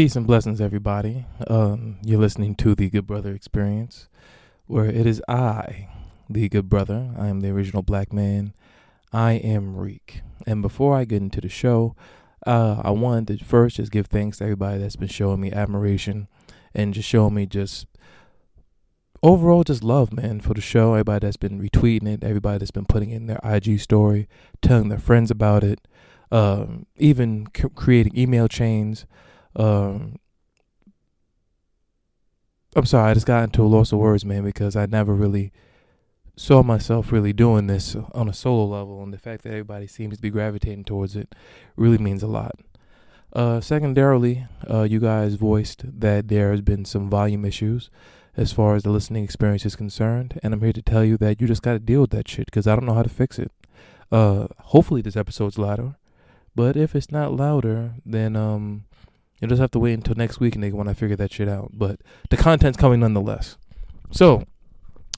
Peace 0.00 0.16
and 0.16 0.26
blessings, 0.26 0.62
everybody. 0.62 1.26
Um, 1.46 1.98
you're 2.02 2.18
listening 2.18 2.54
to 2.54 2.74
the 2.74 2.88
Good 2.88 3.06
Brother 3.06 3.34
Experience, 3.34 4.08
where 4.66 4.86
it 4.86 5.04
is 5.04 5.20
I, 5.28 5.90
the 6.26 6.48
Good 6.48 6.70
Brother. 6.70 7.10
I 7.18 7.26
am 7.26 7.40
the 7.40 7.50
original 7.50 7.82
black 7.82 8.10
man. 8.10 8.54
I 9.12 9.32
am 9.32 9.76
Reek. 9.76 10.22
And 10.46 10.62
before 10.62 10.96
I 10.96 11.04
get 11.04 11.20
into 11.20 11.42
the 11.42 11.50
show, 11.50 11.96
uh, 12.46 12.80
I 12.82 12.92
wanted 12.92 13.40
to 13.40 13.44
first 13.44 13.76
just 13.76 13.92
give 13.92 14.06
thanks 14.06 14.38
to 14.38 14.44
everybody 14.44 14.78
that's 14.78 14.96
been 14.96 15.06
showing 15.06 15.38
me 15.38 15.52
admiration 15.52 16.28
and 16.74 16.94
just 16.94 17.06
showing 17.06 17.34
me 17.34 17.44
just 17.44 17.86
overall 19.22 19.64
just 19.64 19.84
love, 19.84 20.14
man, 20.14 20.40
for 20.40 20.54
the 20.54 20.62
show. 20.62 20.94
Everybody 20.94 21.26
that's 21.26 21.36
been 21.36 21.60
retweeting 21.60 22.08
it, 22.08 22.24
everybody 22.24 22.56
that's 22.56 22.70
been 22.70 22.86
putting 22.86 23.10
in 23.10 23.26
their 23.26 23.40
IG 23.44 23.78
story, 23.80 24.28
telling 24.62 24.88
their 24.88 24.98
friends 24.98 25.30
about 25.30 25.62
it, 25.62 25.86
um, 26.32 26.86
even 26.96 27.48
c- 27.54 27.64
creating 27.74 28.16
email 28.16 28.48
chains. 28.48 29.04
Um, 29.56 30.16
I'm 32.76 32.86
sorry, 32.86 33.10
I 33.10 33.14
just 33.14 33.26
got 33.26 33.44
into 33.44 33.62
a 33.62 33.64
loss 33.64 33.92
of 33.92 33.98
words, 33.98 34.24
man, 34.24 34.44
because 34.44 34.76
I 34.76 34.86
never 34.86 35.14
really 35.14 35.52
saw 36.36 36.62
myself 36.62 37.12
really 37.12 37.32
doing 37.32 37.66
this 37.66 37.96
on 38.14 38.28
a 38.28 38.32
solo 38.32 38.64
level, 38.64 39.02
and 39.02 39.12
the 39.12 39.18
fact 39.18 39.42
that 39.42 39.50
everybody 39.50 39.86
seems 39.86 40.16
to 40.16 40.22
be 40.22 40.30
gravitating 40.30 40.84
towards 40.84 41.16
it 41.16 41.34
really 41.76 41.98
means 41.98 42.22
a 42.22 42.28
lot. 42.28 42.52
Uh, 43.32 43.60
secondarily, 43.60 44.46
uh, 44.68 44.82
you 44.82 45.00
guys 45.00 45.34
voiced 45.34 45.84
that 46.00 46.28
there 46.28 46.50
has 46.50 46.60
been 46.60 46.84
some 46.84 47.10
volume 47.10 47.44
issues 47.44 47.90
as 48.36 48.52
far 48.52 48.74
as 48.74 48.84
the 48.84 48.90
listening 48.90 49.24
experience 49.24 49.66
is 49.66 49.76
concerned, 49.76 50.38
and 50.42 50.54
I'm 50.54 50.60
here 50.60 50.72
to 50.72 50.82
tell 50.82 51.04
you 51.04 51.16
that 51.18 51.40
you 51.40 51.46
just 51.46 51.62
got 51.62 51.72
to 51.72 51.78
deal 51.78 52.00
with 52.00 52.10
that 52.10 52.28
shit 52.28 52.46
because 52.46 52.66
I 52.66 52.74
don't 52.74 52.86
know 52.86 52.94
how 52.94 53.02
to 53.02 53.08
fix 53.08 53.38
it. 53.38 53.50
Uh, 54.10 54.46
hopefully 54.58 55.02
this 55.02 55.16
episode's 55.16 55.58
louder, 55.58 55.96
but 56.54 56.76
if 56.76 56.94
it's 56.94 57.10
not 57.10 57.34
louder, 57.34 57.94
then 58.06 58.34
um, 58.36 58.84
You'll 59.40 59.48
just 59.48 59.60
have 59.60 59.70
to 59.72 59.78
wait 59.78 59.94
until 59.94 60.14
next 60.14 60.38
week, 60.38 60.54
nigga, 60.54 60.72
when 60.72 60.88
I 60.88 60.94
figure 60.94 61.16
that 61.16 61.32
shit 61.32 61.48
out. 61.48 61.70
But 61.72 62.00
the 62.28 62.36
content's 62.36 62.78
coming 62.78 63.00
nonetheless. 63.00 63.56
So, 64.10 64.44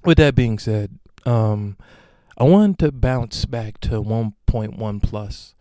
with 0.05 0.19
that 0.19 0.35
being 0.35 0.59
said, 0.59 0.99
um, 1.27 1.77
I 2.39 2.45
wanted 2.45 2.79
to 2.81 2.93
bounce 2.93 3.45
back 3.45 3.81
to 3.81 4.01
1.1 4.01 5.03
plus, 5.03 5.55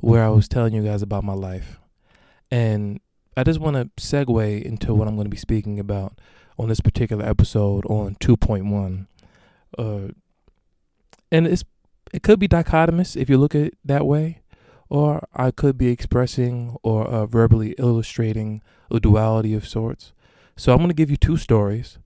where 0.00 0.24
I 0.24 0.28
was 0.28 0.48
telling 0.48 0.74
you 0.74 0.82
guys 0.82 1.02
about 1.02 1.24
my 1.24 1.32
life, 1.32 1.78
and 2.50 3.00
I 3.36 3.42
just 3.42 3.60
want 3.60 3.76
to 3.76 4.02
segue 4.02 4.62
into 4.62 4.94
what 4.94 5.08
I'm 5.08 5.14
going 5.14 5.26
to 5.26 5.30
be 5.30 5.36
speaking 5.36 5.80
about 5.80 6.18
on 6.58 6.68
this 6.68 6.80
particular 6.80 7.24
episode 7.24 7.84
on 7.86 8.16
2.1. 8.16 9.06
Uh, 9.76 10.12
and 11.32 11.46
it's 11.46 11.64
it 12.12 12.22
could 12.22 12.38
be 12.38 12.46
dichotomous 12.46 13.16
if 13.20 13.28
you 13.28 13.36
look 13.36 13.56
at 13.56 13.62
it 13.62 13.78
that 13.84 14.06
way 14.06 14.40
or 14.88 15.26
I 15.34 15.50
could 15.50 15.78
be 15.78 15.88
expressing 15.88 16.76
or 16.82 17.06
uh, 17.06 17.26
verbally 17.26 17.74
illustrating 17.78 18.62
a 18.90 19.00
duality 19.00 19.54
of 19.54 19.66
sorts. 19.66 20.12
So 20.56 20.72
I'm 20.72 20.78
going 20.78 20.88
to 20.88 20.94
give 20.94 21.10
you 21.10 21.16
two 21.16 21.36
stories, 21.36 21.98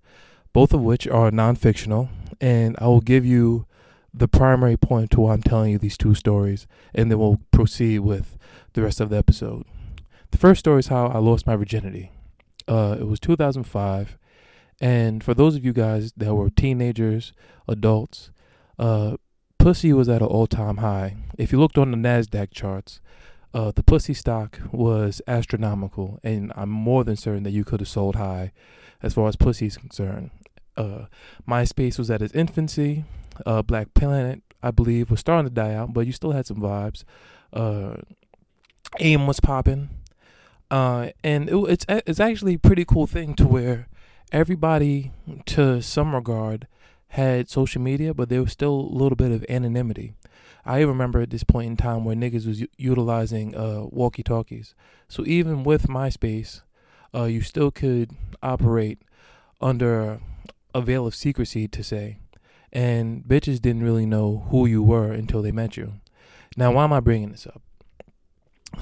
both 0.53 0.73
of 0.73 0.81
which 0.81 1.07
are 1.07 1.31
non 1.31 1.57
fictional, 1.57 2.09
and 2.41 2.77
I 2.81 2.87
will 2.87 3.01
give 3.01 3.27
you 3.27 3.67
the 4.15 4.29
primary 4.29 4.77
point 4.77 5.11
to 5.13 5.21
why 5.21 5.35
I'm 5.35 5.43
telling 5.43 5.73
you 5.73 5.79
these 5.79 5.99
two 5.99 6.15
stories, 6.15 6.67
and 6.95 7.11
then 7.11 7.19
we'll 7.19 7.41
proceed 7.51 8.01
with 8.01 8.39
the 8.73 8.83
rest 8.83 9.01
of 9.01 9.11
the 9.11 9.17
episode. 9.17 9.65
The 10.31 10.39
first 10.39 10.61
story 10.61 10.81
is 10.81 10.89
how 10.89 11.07
I 11.09 11.19
lost 11.19 11.47
my 11.47 11.57
virginity. 11.57 12.13
Uh, 12.67 12.97
it 12.99 13.07
was 13.07 13.21
2005, 13.21 14.19
and 14.81 15.23
for 15.23 15.35
those 15.35 15.57
of 15.57 15.65
you 15.65 15.73
guys 15.73 16.13
that 16.17 16.35
were 16.35 16.51
teenagers, 16.51 17.33
adults, 17.67 18.31
uh, 18.79 19.17
pussy 19.69 19.93
was 19.93 20.09
at 20.09 20.23
an 20.23 20.29
all 20.29 20.47
time 20.47 20.79
high. 20.79 21.15
If 21.37 21.53
you 21.53 21.61
looked 21.61 21.77
on 21.77 21.91
the 21.91 21.99
NASDAQ 21.99 22.51
charts, 22.53 23.03
uh, 23.53 23.71
the 23.71 23.83
pussy 23.83 24.15
stock 24.15 24.59
was 24.73 25.21
astronomical, 25.29 26.19
and 26.25 26.55
I'm 26.57 26.71
more 26.71 27.05
than 27.05 27.17
certain 27.17 27.43
that 27.43 27.51
you 27.51 27.65
could 27.67 27.81
have 27.81 27.89
sold 27.89 28.17
high 28.17 28.53
as 29.03 29.13
far 29.13 29.29
as 29.29 29.37
pussy 29.37 29.67
is 29.67 29.77
concerned. 29.77 30.31
Uh, 30.75 31.05
MySpace 31.47 31.99
was 31.99 32.11
at 32.11 32.23
its 32.23 32.33
infancy. 32.33 33.05
Uh, 33.45 33.61
Black 33.61 33.93
Planet, 33.93 34.41
I 34.63 34.71
believe, 34.71 35.11
was 35.11 35.21
starting 35.21 35.51
to 35.51 35.55
die 35.55 35.75
out, 35.75 35.93
but 35.93 36.07
you 36.07 36.13
still 36.13 36.33
had 36.33 36.47
some 36.47 36.63
vibes. 36.63 37.05
Uh, 37.53 37.97
AIM 39.01 39.27
was 39.27 39.39
popping. 39.39 39.91
Uh, 40.71 41.11
and 41.23 41.51
it, 41.51 41.57
it's 41.69 41.85
it's 41.89 42.21
actually 42.21 42.55
a 42.55 42.59
pretty 42.59 42.87
cool 42.87 43.07
thing 43.07 43.35
to 43.35 43.47
where 43.47 43.87
everybody, 44.33 45.13
to 45.45 45.83
some 45.83 46.15
regard, 46.15 46.67
had 47.09 47.49
social 47.49 47.81
media, 47.81 48.13
but 48.15 48.29
there 48.29 48.43
was 48.43 48.53
still 48.53 48.75
a 48.75 48.95
little 48.95 49.17
bit 49.17 49.31
of 49.31 49.45
anonymity. 49.49 50.15
I 50.65 50.81
remember 50.81 51.21
at 51.21 51.31
this 51.31 51.45
point 51.45 51.71
in 51.71 51.77
time 51.77 52.05
where 52.05 52.15
niggas 52.15 52.47
was 52.47 52.61
u- 52.61 52.69
utilizing 52.77 53.57
uh, 53.57 53.85
walkie 53.91 54.23
talkies. 54.23 54.75
So 55.09 55.25
even 55.27 55.65
with 55.65 55.89
MySpace, 55.89 56.61
uh, 57.15 57.25
you 57.25 57.41
still 57.41 57.71
could 57.71 58.11
operate 58.43 59.01
under 59.61 60.21
a 60.75 60.83
veil 60.83 61.07
of 61.07 61.15
secrecy, 61.15 61.67
to 61.69 61.83
say. 61.83 62.19
And 62.73 63.25
bitches 63.25 63.63
didn't 63.63 63.83
really 63.83 64.05
know 64.05 64.47
who 64.51 64.67
you 64.67 64.83
were 64.83 65.13
until 65.13 65.41
they 65.41 65.53
met 65.53 65.77
you. 65.77 65.95
Now, 66.57 66.73
why 66.73 66.85
am 66.85 66.93
I 66.93 67.01
bringing 67.01 67.31
this 67.31 67.47
up? 67.47 67.63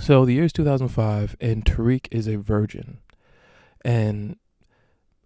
So 0.01 0.25
the 0.25 0.35
year 0.35 0.45
is 0.45 0.53
2005, 0.53 1.37
and 1.41 1.65
Tariq 1.65 2.09
is 2.11 2.27
a 2.27 2.37
virgin. 2.37 2.99
And 3.85 4.37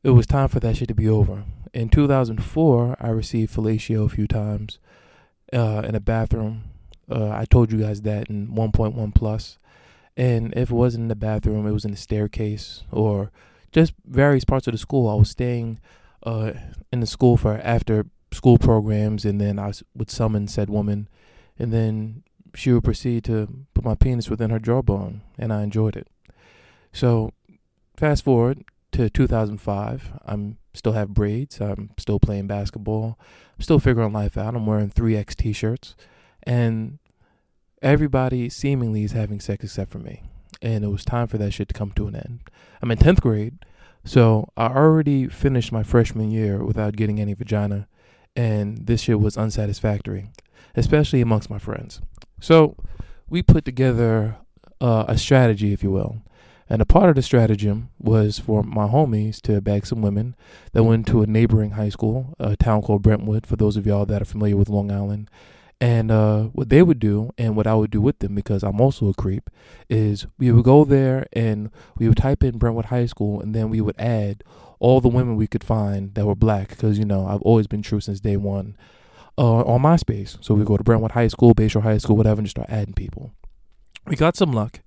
it 0.02 0.10
was 0.10 0.26
time 0.26 0.48
for 0.48 0.60
that 0.60 0.76
shit 0.76 0.88
to 0.88 0.94
be 0.94 1.08
over. 1.08 1.44
In 1.72 1.88
2004, 1.88 2.96
I 3.00 3.08
received 3.10 3.54
fellatio 3.54 4.04
a 4.04 4.08
few 4.08 4.26
times 4.26 4.78
uh, 5.52 5.82
in 5.84 5.94
a 5.94 6.00
bathroom. 6.00 6.64
Uh, 7.10 7.30
I 7.30 7.44
told 7.44 7.72
you 7.72 7.78
guys 7.78 8.02
that 8.02 8.28
in 8.28 8.48
1.1 8.48 9.14
plus. 9.14 9.58
And 10.16 10.52
if 10.56 10.70
it 10.70 10.74
wasn't 10.74 11.02
in 11.02 11.08
the 11.08 11.14
bathroom, 11.14 11.66
it 11.66 11.72
was 11.72 11.84
in 11.84 11.92
the 11.92 11.96
staircase 11.96 12.82
or 12.90 13.30
just 13.72 13.94
various 14.04 14.44
parts 14.44 14.66
of 14.66 14.72
the 14.72 14.78
school. 14.78 15.08
I 15.08 15.14
was 15.14 15.30
staying 15.30 15.80
uh, 16.24 16.52
in 16.92 17.00
the 17.00 17.06
school 17.06 17.36
for 17.36 17.58
after 17.62 18.06
school 18.32 18.58
programs, 18.58 19.24
and 19.24 19.40
then 19.40 19.58
I 19.58 19.72
would 19.94 20.10
summon 20.10 20.48
said 20.48 20.70
woman, 20.70 21.08
and 21.58 21.72
then 21.72 22.22
she 22.54 22.72
would 22.72 22.84
proceed 22.84 23.24
to 23.24 23.48
put 23.74 23.84
my 23.84 23.94
penis 23.94 24.28
within 24.28 24.50
her 24.50 24.58
jawbone, 24.58 25.22
and 25.38 25.52
I 25.52 25.62
enjoyed 25.62 25.96
it. 25.96 26.08
So, 26.92 27.32
fast 27.96 28.24
forward 28.24 28.64
to 28.92 29.08
2005. 29.08 30.12
I'm 30.26 30.58
still 30.74 30.92
have 30.92 31.14
braids. 31.14 31.60
I'm 31.60 31.90
still 31.98 32.20
playing 32.20 32.46
basketball. 32.46 33.18
I'm 33.56 33.62
still 33.62 33.78
figuring 33.78 34.12
life 34.12 34.36
out. 34.36 34.54
I'm 34.54 34.66
wearing 34.66 34.90
3X 34.90 35.34
t-shirts 35.36 35.96
and 36.42 36.98
everybody 37.82 38.48
seemingly 38.48 39.04
is 39.04 39.12
having 39.12 39.40
sex 39.40 39.64
except 39.64 39.90
for 39.90 39.98
me. 39.98 40.22
And 40.62 40.84
it 40.84 40.88
was 40.88 41.04
time 41.04 41.26
for 41.26 41.38
that 41.38 41.52
shit 41.52 41.68
to 41.68 41.74
come 41.74 41.92
to 41.92 42.06
an 42.06 42.16
end. 42.16 42.40
I'm 42.82 42.90
in 42.90 42.98
10th 42.98 43.20
grade. 43.20 43.64
So 44.04 44.50
I 44.56 44.68
already 44.68 45.28
finished 45.28 45.72
my 45.72 45.82
freshman 45.82 46.30
year 46.30 46.64
without 46.64 46.96
getting 46.96 47.20
any 47.20 47.34
vagina 47.34 47.86
and 48.36 48.86
this 48.86 49.02
shit 49.02 49.20
was 49.20 49.36
unsatisfactory, 49.36 50.30
especially 50.74 51.20
amongst 51.20 51.50
my 51.50 51.58
friends. 51.58 52.00
So 52.40 52.76
we 53.28 53.42
put 53.42 53.64
together 53.64 54.36
uh, 54.80 55.04
a 55.08 55.18
strategy, 55.18 55.72
if 55.72 55.82
you 55.82 55.90
will. 55.90 56.22
And 56.72 56.80
a 56.80 56.86
part 56.86 57.10
of 57.10 57.16
the 57.16 57.22
stratagem 57.22 57.90
was 57.98 58.38
for 58.38 58.62
my 58.62 58.86
homies 58.86 59.40
to 59.42 59.60
bag 59.60 59.86
some 59.86 60.02
women 60.02 60.36
that 60.72 60.84
went 60.84 61.08
to 61.08 61.20
a 61.20 61.26
neighboring 61.26 61.72
high 61.72 61.88
school, 61.88 62.36
a 62.38 62.56
town 62.56 62.80
called 62.82 63.02
Brentwood, 63.02 63.44
for 63.44 63.56
those 63.56 63.76
of 63.76 63.88
y'all 63.88 64.06
that 64.06 64.22
are 64.22 64.26
familiar 64.26 64.56
with 64.56 64.68
Long 64.68 64.92
Island. 64.92 65.28
And 65.80 66.12
uh, 66.12 66.44
what 66.44 66.68
they 66.68 66.82
would 66.82 67.00
do, 67.00 67.32
and 67.36 67.56
what 67.56 67.66
I 67.66 67.74
would 67.74 67.90
do 67.90 68.00
with 68.00 68.20
them, 68.20 68.36
because 68.36 68.62
I'm 68.62 68.80
also 68.80 69.08
a 69.08 69.14
creep, 69.14 69.50
is 69.88 70.26
we 70.38 70.52
would 70.52 70.64
go 70.64 70.84
there 70.84 71.26
and 71.32 71.72
we 71.98 72.06
would 72.06 72.18
type 72.18 72.44
in 72.44 72.58
Brentwood 72.58 72.84
High 72.84 73.06
School, 73.06 73.40
and 73.40 73.52
then 73.52 73.68
we 73.68 73.80
would 73.80 73.98
add 73.98 74.44
all 74.78 75.00
the 75.00 75.08
women 75.08 75.34
we 75.34 75.48
could 75.48 75.64
find 75.64 76.14
that 76.14 76.26
were 76.26 76.36
black, 76.36 76.68
because, 76.68 77.00
you 77.00 77.04
know, 77.04 77.26
I've 77.26 77.42
always 77.42 77.66
been 77.66 77.82
true 77.82 78.00
since 78.00 78.20
day 78.20 78.36
one, 78.36 78.76
uh, 79.36 79.62
on 79.62 79.82
MySpace. 79.82 80.38
So 80.40 80.54
we 80.54 80.64
go 80.64 80.76
to 80.76 80.84
Brentwood 80.84 81.12
High 81.12 81.28
School, 81.28 81.52
Bayshore 81.52 81.82
High 81.82 81.98
School, 81.98 82.16
whatever, 82.16 82.38
and 82.38 82.46
just 82.46 82.56
start 82.56 82.70
adding 82.70 82.94
people. 82.94 83.32
We 84.10 84.16
got 84.16 84.36
some 84.36 84.52
luck 84.52 84.80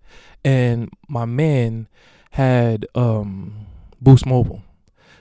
and 0.44 0.90
my 1.08 1.24
man 1.24 1.88
had 2.32 2.86
um, 2.94 3.68
Boost 4.02 4.26
Mobile. 4.26 4.64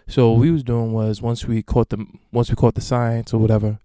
So 0.09 0.33
what 0.33 0.41
we 0.41 0.51
was 0.51 0.65
doing 0.65 0.93
was 0.93 1.23
once 1.23 1.45
we 1.45 1.63
caught 1.63 1.91
the 1.91 2.05
once 2.33 2.51
we 2.51 2.57
caught 2.57 2.75
the 2.75 2.81
science 2.81 3.33
or 3.33 3.39
whatever, 3.39 3.79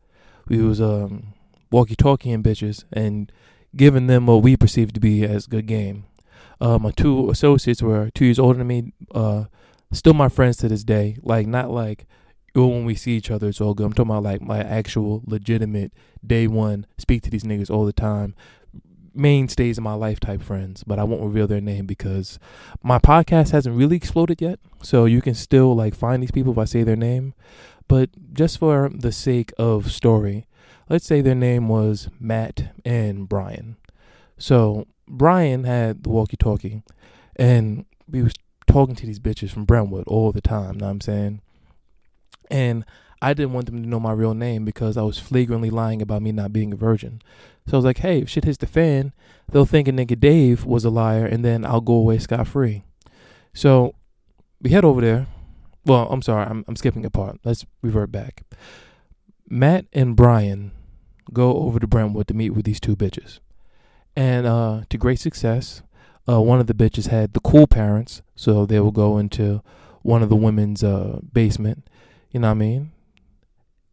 we 0.47 0.57
was 0.57 0.81
um, 0.81 1.33
walkie 1.71 1.95
talkieing 1.95 2.41
bitches 2.41 2.83
and 2.91 3.31
giving 3.75 4.07
them 4.07 4.25
what 4.25 4.41
we 4.41 4.57
perceived 4.57 4.95
to 4.95 5.00
be 5.00 5.24
as 5.24 5.45
good 5.45 5.68
game. 5.68 6.06
Uh, 6.59 6.80
my 6.80 6.89
two 6.89 7.30
associates 7.30 7.83
were 7.83 8.09
two 8.15 8.25
years 8.25 8.39
older 8.39 8.57
than 8.57 8.65
me, 8.65 8.94
uh, 9.13 9.44
still 9.91 10.15
my 10.15 10.30
friends 10.30 10.57
to 10.57 10.68
this 10.68 10.83
day. 10.83 11.18
Like 11.21 11.45
not 11.45 11.69
like 11.69 12.07
when 12.56 12.86
we 12.86 12.95
see 12.95 13.12
each 13.12 13.30
other, 13.30 13.50
it's 13.50 13.62
all 13.62 13.75
good. 13.75 13.86
I'm 13.86 13.94
talking 13.94 14.09
about 14.09 14.24
like 14.24 14.41
my 14.41 14.62
actual 14.62 15.21
legitimate 15.27 15.94
day 16.25 16.47
one. 16.47 16.88
Speak 16.97 17.21
to 17.21 17.30
these 17.30 17.44
niggas 17.44 17.69
all 17.69 17.86
the 17.86 17.94
time 17.94 18.33
mainstays 19.17 19.77
in 19.77 19.83
my 19.83 19.93
life 19.93 20.19
type 20.19 20.41
friends, 20.41 20.83
but 20.83 20.99
I 20.99 21.03
won't 21.03 21.23
reveal 21.23 21.47
their 21.47 21.61
name 21.61 21.85
because 21.85 22.39
my 22.83 22.99
podcast 22.99 23.51
hasn't 23.51 23.75
really 23.75 23.95
exploded 23.95 24.41
yet. 24.41 24.59
So 24.81 25.05
you 25.05 25.21
can 25.21 25.33
still 25.33 25.75
like 25.75 25.95
find 25.95 26.21
these 26.21 26.31
people 26.31 26.51
if 26.51 26.57
I 26.57 26.65
say 26.65 26.83
their 26.83 26.95
name. 26.95 27.33
But 27.87 28.09
just 28.33 28.59
for 28.59 28.89
the 28.93 29.11
sake 29.11 29.53
of 29.57 29.91
story, 29.91 30.47
let's 30.89 31.05
say 31.05 31.21
their 31.21 31.35
name 31.35 31.67
was 31.67 32.09
Matt 32.19 32.73
and 32.85 33.27
Brian. 33.27 33.77
So 34.37 34.87
Brian 35.07 35.63
had 35.63 36.03
the 36.03 36.09
walkie 36.09 36.37
talkie 36.37 36.83
and 37.35 37.85
we 38.09 38.21
was 38.21 38.33
talking 38.67 38.95
to 38.95 39.05
these 39.05 39.19
bitches 39.19 39.51
from 39.51 39.65
Brentwood 39.65 40.07
all 40.07 40.31
the 40.31 40.41
time. 40.41 40.77
Know 40.77 40.85
what 40.85 40.91
I'm 40.91 41.01
saying? 41.01 41.41
And 42.49 42.85
I 43.21 43.33
didn't 43.33 43.53
want 43.53 43.65
them 43.65 43.81
to 43.81 43.89
know 43.89 43.99
my 43.99 44.11
real 44.11 44.33
name 44.33 44.63
because 44.63 44.95
I 44.97 45.01
was 45.01 45.17
flagrantly 45.17 45.69
lying 45.69 46.01
about 46.01 46.21
me 46.21 46.31
not 46.31 46.53
being 46.53 46.71
a 46.71 46.75
virgin. 46.75 47.21
So 47.67 47.73
I 47.73 47.75
was 47.77 47.85
like, 47.85 47.97
hey, 47.99 48.19
if 48.19 48.29
shit 48.29 48.45
hits 48.45 48.57
the 48.57 48.65
fan, 48.65 49.11
they'll 49.51 49.65
think 49.65 49.87
a 49.87 49.91
nigga 49.91 50.17
Dave 50.19 50.65
was 50.65 50.85
a 50.85 50.89
liar 50.89 51.25
and 51.25 51.43
then 51.43 51.65
I'll 51.65 51.81
go 51.81 51.93
away 51.93 52.17
scot 52.17 52.47
free. 52.47 52.85
So 53.53 53.93
we 54.61 54.71
head 54.71 54.85
over 54.85 55.01
there. 55.01 55.27
Well, 55.85 56.07
I'm 56.09 56.21
sorry, 56.21 56.45
I'm, 56.45 56.63
I'm 56.67 56.75
skipping 56.75 57.05
a 57.05 57.09
part. 57.09 57.39
Let's 57.43 57.65
revert 57.81 58.11
back. 58.11 58.43
Matt 59.49 59.85
and 59.93 60.15
Brian 60.15 60.71
go 61.33 61.57
over 61.57 61.79
to 61.79 61.87
Brentwood 61.87 62.27
to 62.27 62.33
meet 62.33 62.51
with 62.51 62.65
these 62.65 62.79
two 62.79 62.95
bitches. 62.95 63.39
And 64.15 64.47
uh, 64.47 64.81
to 64.89 64.97
great 64.97 65.19
success, 65.19 65.81
uh, 66.27 66.41
one 66.41 66.59
of 66.59 66.67
the 66.67 66.73
bitches 66.73 67.07
had 67.07 67.33
the 67.33 67.39
cool 67.39 67.67
parents, 67.67 68.21
so 68.35 68.65
they 68.65 68.79
will 68.79 68.91
go 68.91 69.17
into 69.17 69.61
one 70.01 70.23
of 70.23 70.29
the 70.29 70.35
women's 70.35 70.83
uh, 70.83 71.19
basement. 71.31 71.87
You 72.31 72.41
know 72.41 72.47
what 72.47 72.51
I 72.51 72.55
mean? 72.55 72.91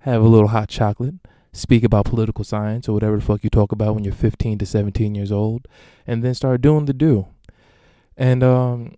Have 0.00 0.22
a 0.22 0.28
little 0.28 0.48
hot 0.48 0.68
chocolate, 0.68 1.14
speak 1.54 1.84
about 1.84 2.04
political 2.04 2.44
science 2.44 2.88
or 2.88 2.92
whatever 2.92 3.16
the 3.16 3.24
fuck 3.24 3.44
you 3.44 3.48
talk 3.48 3.72
about 3.72 3.94
when 3.94 4.04
you're 4.04 4.12
15 4.12 4.58
to 4.58 4.66
17 4.66 5.14
years 5.14 5.32
old, 5.32 5.66
and 6.06 6.22
then 6.22 6.34
start 6.34 6.60
doing 6.60 6.84
the 6.84 6.92
do. 6.92 7.26
And 8.16 8.42
um, 8.42 8.96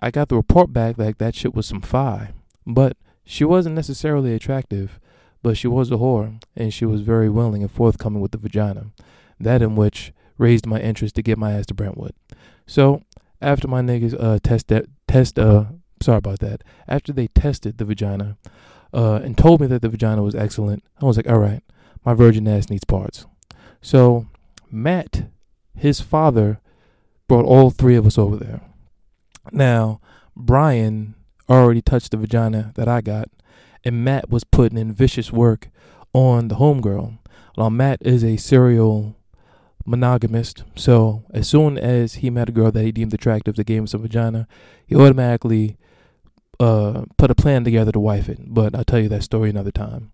I 0.00 0.10
got 0.10 0.28
the 0.28 0.36
report 0.36 0.72
back 0.72 0.96
like 0.98 1.18
that 1.18 1.34
shit 1.34 1.54
was 1.54 1.66
some 1.66 1.82
fi, 1.82 2.30
but 2.64 2.96
she 3.24 3.44
wasn't 3.44 3.74
necessarily 3.74 4.34
attractive, 4.34 5.00
but 5.42 5.56
she 5.56 5.66
was 5.66 5.90
a 5.90 5.96
whore, 5.96 6.40
and 6.56 6.72
she 6.72 6.84
was 6.84 7.02
very 7.02 7.28
willing 7.28 7.62
and 7.62 7.70
forthcoming 7.70 8.20
with 8.20 8.30
the 8.30 8.38
vagina. 8.38 8.86
That 9.38 9.60
in 9.60 9.74
which 9.76 10.12
raised 10.38 10.66
my 10.66 10.80
interest 10.80 11.16
to 11.16 11.22
get 11.22 11.38
my 11.38 11.52
ass 11.52 11.66
to 11.66 11.74
Brentwood. 11.74 12.14
So 12.66 13.02
after 13.42 13.68
my 13.68 13.80
niggas 13.80 14.16
uh 14.18 14.38
test 14.42 14.68
that 14.68 14.86
test 15.06 15.38
uh 15.38 15.64
sorry 16.00 16.18
about 16.18 16.38
that 16.40 16.62
after 16.88 17.12
they 17.12 17.26
tested 17.28 17.78
the 17.78 17.84
vagina 17.84 18.36
uh 18.94 19.20
and 19.22 19.36
told 19.36 19.60
me 19.60 19.66
that 19.66 19.82
the 19.82 19.88
vagina 19.88 20.22
was 20.22 20.34
excellent, 20.34 20.82
I 21.00 21.04
was 21.04 21.16
like, 21.16 21.28
all 21.28 21.38
right, 21.38 21.62
my 22.06 22.14
virgin 22.14 22.46
ass 22.46 22.70
needs 22.70 22.84
parts. 22.84 23.26
So 23.82 24.26
Matt, 24.70 25.28
his 25.74 26.00
father, 26.00 26.60
brought 27.28 27.44
all 27.44 27.70
three 27.70 27.96
of 27.96 28.06
us 28.06 28.16
over 28.16 28.36
there. 28.36 28.60
Now 29.52 30.00
Brian 30.36 31.16
already 31.50 31.82
touched 31.82 32.12
the 32.12 32.16
vagina 32.16 32.72
that 32.76 32.88
I 32.88 33.00
got, 33.00 33.28
and 33.84 34.04
Matt 34.04 34.30
was 34.30 34.44
putting 34.44 34.78
in 34.78 34.92
vicious 34.92 35.32
work 35.32 35.68
on 36.12 36.48
the 36.48 36.56
homegirl. 36.56 37.18
Now 37.58 37.68
Matt 37.68 37.98
is 38.02 38.22
a 38.22 38.36
serial 38.36 39.16
monogamist. 39.84 40.64
So 40.76 41.24
as 41.32 41.48
soon 41.48 41.76
as 41.76 42.14
he 42.14 42.30
met 42.30 42.48
a 42.48 42.52
girl 42.52 42.70
that 42.70 42.84
he 42.84 42.92
deemed 42.92 43.14
attractive 43.14 43.56
that 43.56 43.64
gave 43.66 43.78
him 43.78 43.86
some 43.86 44.02
vagina, 44.02 44.46
he 44.86 44.94
automatically 44.94 45.76
uh, 46.60 47.04
put 47.16 47.30
a 47.30 47.34
plan 47.34 47.64
together 47.64 47.92
to 47.92 48.00
wife 48.00 48.28
it. 48.28 48.38
But 48.46 48.74
I'll 48.74 48.84
tell 48.84 49.00
you 49.00 49.08
that 49.08 49.22
story 49.24 49.50
another 49.50 49.70
time. 49.72 50.12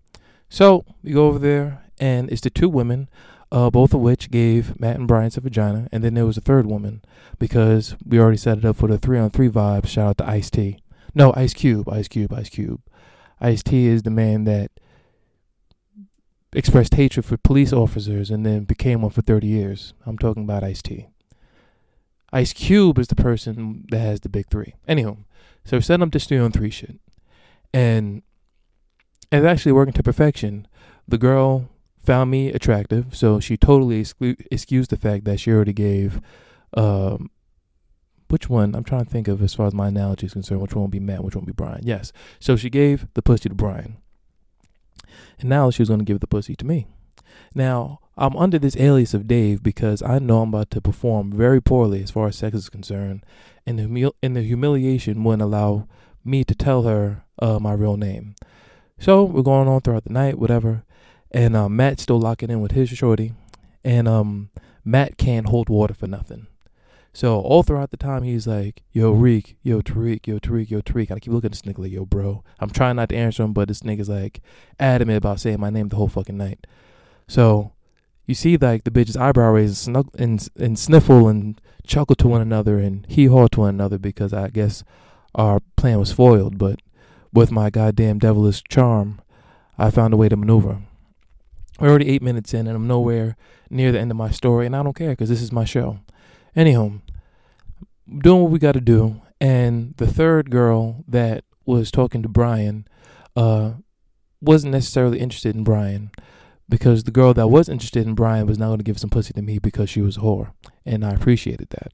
So 0.53 0.85
we 1.01 1.13
go 1.13 1.25
over 1.25 1.39
there, 1.39 1.83
and 1.99 2.31
it's 2.31 2.41
the 2.41 2.51
two 2.51 2.69
women, 2.69 3.09
uh, 3.51 3.71
both 3.71 3.91
of 3.91 4.01
which 4.01 4.29
gave 4.29 4.79
Matt 4.79 4.97
and 4.97 5.07
Brian 5.07 5.31
some 5.31 5.43
vagina, 5.43 5.89
and 5.91 6.03
then 6.03 6.13
there 6.13 6.27
was 6.27 6.37
a 6.37 6.41
third 6.41 6.67
woman 6.67 7.01
because 7.39 7.95
we 8.05 8.19
already 8.19 8.37
set 8.37 8.59
it 8.59 8.65
up 8.65 8.75
for 8.75 8.87
the 8.87 8.99
three 8.99 9.17
on 9.17 9.31
three 9.31 9.49
vibe. 9.49 9.87
Shout 9.87 10.09
out 10.09 10.17
to 10.19 10.29
Ice 10.29 10.51
T. 10.51 10.77
No, 11.15 11.33
Ice 11.35 11.55
Cube, 11.55 11.89
Ice 11.89 12.07
Cube, 12.07 12.31
Ice 12.31 12.49
Cube. 12.49 12.81
Ice 13.41 13.63
T 13.63 13.87
is 13.87 14.03
the 14.03 14.11
man 14.11 14.43
that 14.43 14.69
expressed 16.53 16.93
hatred 16.93 17.25
for 17.25 17.35
police 17.37 17.73
officers 17.73 18.29
and 18.29 18.45
then 18.45 18.63
became 18.65 19.01
one 19.01 19.09
for 19.09 19.23
30 19.23 19.47
years. 19.47 19.95
I'm 20.05 20.19
talking 20.19 20.43
about 20.43 20.63
Ice 20.63 20.83
T. 20.83 21.07
Ice 22.31 22.53
Cube 22.53 22.99
is 22.99 23.07
the 23.07 23.15
person 23.15 23.85
that 23.89 24.01
has 24.01 24.19
the 24.19 24.29
big 24.29 24.51
three. 24.51 24.75
Anywho, 24.87 25.17
so 25.65 25.77
we're 25.77 25.81
setting 25.81 26.03
up 26.03 26.11
this 26.11 26.27
three 26.27 26.37
on 26.37 26.51
three 26.51 26.69
shit. 26.69 26.99
And 27.73 28.21
it's 29.31 29.45
actually 29.45 29.71
working 29.71 29.93
to 29.93 30.03
perfection. 30.03 30.67
The 31.07 31.17
girl 31.17 31.69
found 31.97 32.31
me 32.31 32.49
attractive, 32.49 33.15
so 33.15 33.39
she 33.39 33.57
totally 33.57 34.01
exclu- 34.01 34.45
excused 34.51 34.89
the 34.89 34.97
fact 34.97 35.25
that 35.25 35.39
she 35.39 35.51
already 35.51 35.73
gave. 35.73 36.21
Um, 36.75 37.29
which 38.29 38.49
one? 38.49 38.73
I'm 38.75 38.83
trying 38.83 39.05
to 39.05 39.09
think 39.09 39.27
of 39.27 39.43
as 39.43 39.53
far 39.53 39.67
as 39.67 39.73
my 39.75 39.89
analogy 39.89 40.25
is 40.25 40.33
concerned. 40.33 40.61
Which 40.61 40.73
one 40.73 40.81
will 40.81 40.87
be 40.87 40.99
Matt? 40.99 41.23
Which 41.23 41.35
one 41.35 41.43
will 41.43 41.53
be 41.53 41.53
Brian? 41.53 41.81
Yes. 41.83 42.11
So 42.39 42.55
she 42.55 42.69
gave 42.69 43.07
the 43.13 43.21
pussy 43.21 43.47
to 43.47 43.55
Brian. 43.55 43.97
And 45.39 45.49
now 45.49 45.69
she 45.69 45.81
was 45.81 45.89
going 45.89 45.99
to 45.99 46.05
give 46.05 46.19
the 46.19 46.27
pussy 46.27 46.55
to 46.55 46.65
me. 46.65 46.87
Now, 47.53 47.99
I'm 48.17 48.35
under 48.35 48.59
this 48.59 48.77
alias 48.77 49.13
of 49.13 49.27
Dave 49.27 49.61
because 49.61 50.01
I 50.01 50.19
know 50.19 50.41
I'm 50.41 50.49
about 50.49 50.71
to 50.71 50.81
perform 50.81 51.31
very 51.31 51.61
poorly 51.61 52.01
as 52.01 52.11
far 52.11 52.27
as 52.27 52.35
sex 52.35 52.55
is 52.55 52.69
concerned, 52.69 53.23
and 53.65 53.79
the, 53.79 53.83
humil- 53.83 54.13
and 54.21 54.35
the 54.35 54.41
humiliation 54.41 55.23
wouldn't 55.23 55.41
allow 55.41 55.87
me 56.23 56.43
to 56.43 56.55
tell 56.55 56.83
her 56.83 57.23
uh, 57.39 57.59
my 57.59 57.73
real 57.73 57.97
name. 57.97 58.35
So 59.03 59.25
we're 59.25 59.41
going 59.41 59.67
on 59.67 59.81
throughout 59.81 60.05
the 60.05 60.13
night, 60.13 60.39
whatever, 60.39 60.85
and 61.29 61.57
uh, 61.57 61.67
Matt's 61.67 62.03
still 62.03 62.21
locking 62.21 62.49
in 62.49 62.61
with 62.61 62.71
his 62.71 62.87
shorty, 62.87 63.33
and 63.83 64.07
um, 64.07 64.49
Matt 64.85 65.17
can't 65.17 65.49
hold 65.49 65.67
water 65.67 65.93
for 65.93 66.07
nothing. 66.07 66.47
So 67.11 67.41
all 67.41 67.63
throughout 67.63 67.91
the 67.91 67.97
time, 67.97 68.23
he's 68.23 68.47
like, 68.47 68.81
"Yo, 68.93 69.11
Reek, 69.11 69.57
yo, 69.61 69.81
Tariq, 69.81 70.25
yo, 70.25 70.39
Tariq, 70.39 70.69
yo, 70.69 70.79
Tariq." 70.79 71.11
I 71.11 71.19
keep 71.19 71.33
looking 71.33 71.47
at 71.47 71.51
this 71.51 71.63
nigga 71.63 71.79
like, 71.79 71.91
"Yo, 71.91 72.05
bro." 72.05 72.45
I'm 72.61 72.69
trying 72.69 72.95
not 72.95 73.09
to 73.09 73.17
answer 73.17 73.43
him, 73.43 73.51
but 73.51 73.67
this 73.67 73.81
nigga's 73.81 74.07
like 74.07 74.39
adamant 74.79 75.17
about 75.17 75.41
saying 75.41 75.59
my 75.59 75.69
name 75.69 75.89
the 75.89 75.97
whole 75.97 76.07
fucking 76.07 76.37
night. 76.37 76.65
So 77.27 77.73
you 78.25 78.35
see, 78.35 78.55
like 78.55 78.85
the 78.85 78.89
bitches' 78.91 79.19
eyebrow 79.19 79.51
raise 79.51 79.85
and, 79.85 79.97
and 80.17 80.47
and 80.57 80.79
sniffle 80.79 81.27
and 81.27 81.59
chuckle 81.85 82.15
to 82.15 82.29
one 82.29 82.41
another 82.41 82.79
and 82.79 83.05
hee 83.09 83.25
haw 83.25 83.47
to 83.47 83.59
one 83.59 83.69
another 83.71 83.97
because 83.97 84.31
I 84.31 84.47
guess 84.47 84.85
our 85.35 85.59
plan 85.75 85.99
was 85.99 86.13
foiled. 86.13 86.57
But 86.57 86.79
with 87.33 87.51
my 87.51 87.69
goddamn 87.69 88.19
devilish 88.19 88.63
charm, 88.69 89.21
I 89.77 89.89
found 89.89 90.13
a 90.13 90.17
way 90.17 90.29
to 90.29 90.35
maneuver. 90.35 90.81
We're 91.79 91.89
already 91.89 92.09
eight 92.09 92.21
minutes 92.21 92.53
in, 92.53 92.67
and 92.67 92.75
I'm 92.75 92.87
nowhere 92.87 93.35
near 93.69 93.91
the 93.91 93.99
end 93.99 94.11
of 94.11 94.17
my 94.17 94.29
story, 94.29 94.65
and 94.65 94.75
I 94.75 94.83
don't 94.83 94.95
care 94.95 95.09
because 95.09 95.29
this 95.29 95.41
is 95.41 95.51
my 95.51 95.65
show. 95.65 95.99
Anyhow, 96.55 96.93
doing 98.19 98.43
what 98.43 98.51
we 98.51 98.59
got 98.59 98.73
to 98.73 98.81
do, 98.81 99.21
and 99.41 99.95
the 99.97 100.07
third 100.07 100.51
girl 100.51 101.03
that 101.07 101.43
was 101.65 101.89
talking 101.89 102.21
to 102.21 102.29
Brian 102.29 102.87
uh, 103.35 103.73
wasn't 104.39 104.73
necessarily 104.73 105.19
interested 105.19 105.55
in 105.55 105.63
Brian 105.63 106.11
because 106.69 107.03
the 107.03 107.11
girl 107.11 107.33
that 107.33 107.47
was 107.47 107.67
interested 107.67 108.05
in 108.05 108.13
Brian 108.13 108.45
was 108.45 108.59
not 108.59 108.67
going 108.67 108.77
to 108.77 108.83
give 108.83 108.99
some 108.99 109.09
pussy 109.09 109.33
to 109.33 109.41
me 109.41 109.57
because 109.57 109.89
she 109.89 110.01
was 110.01 110.17
a 110.17 110.21
whore, 110.21 110.51
and 110.85 111.03
I 111.03 111.11
appreciated 111.11 111.69
that. 111.71 111.91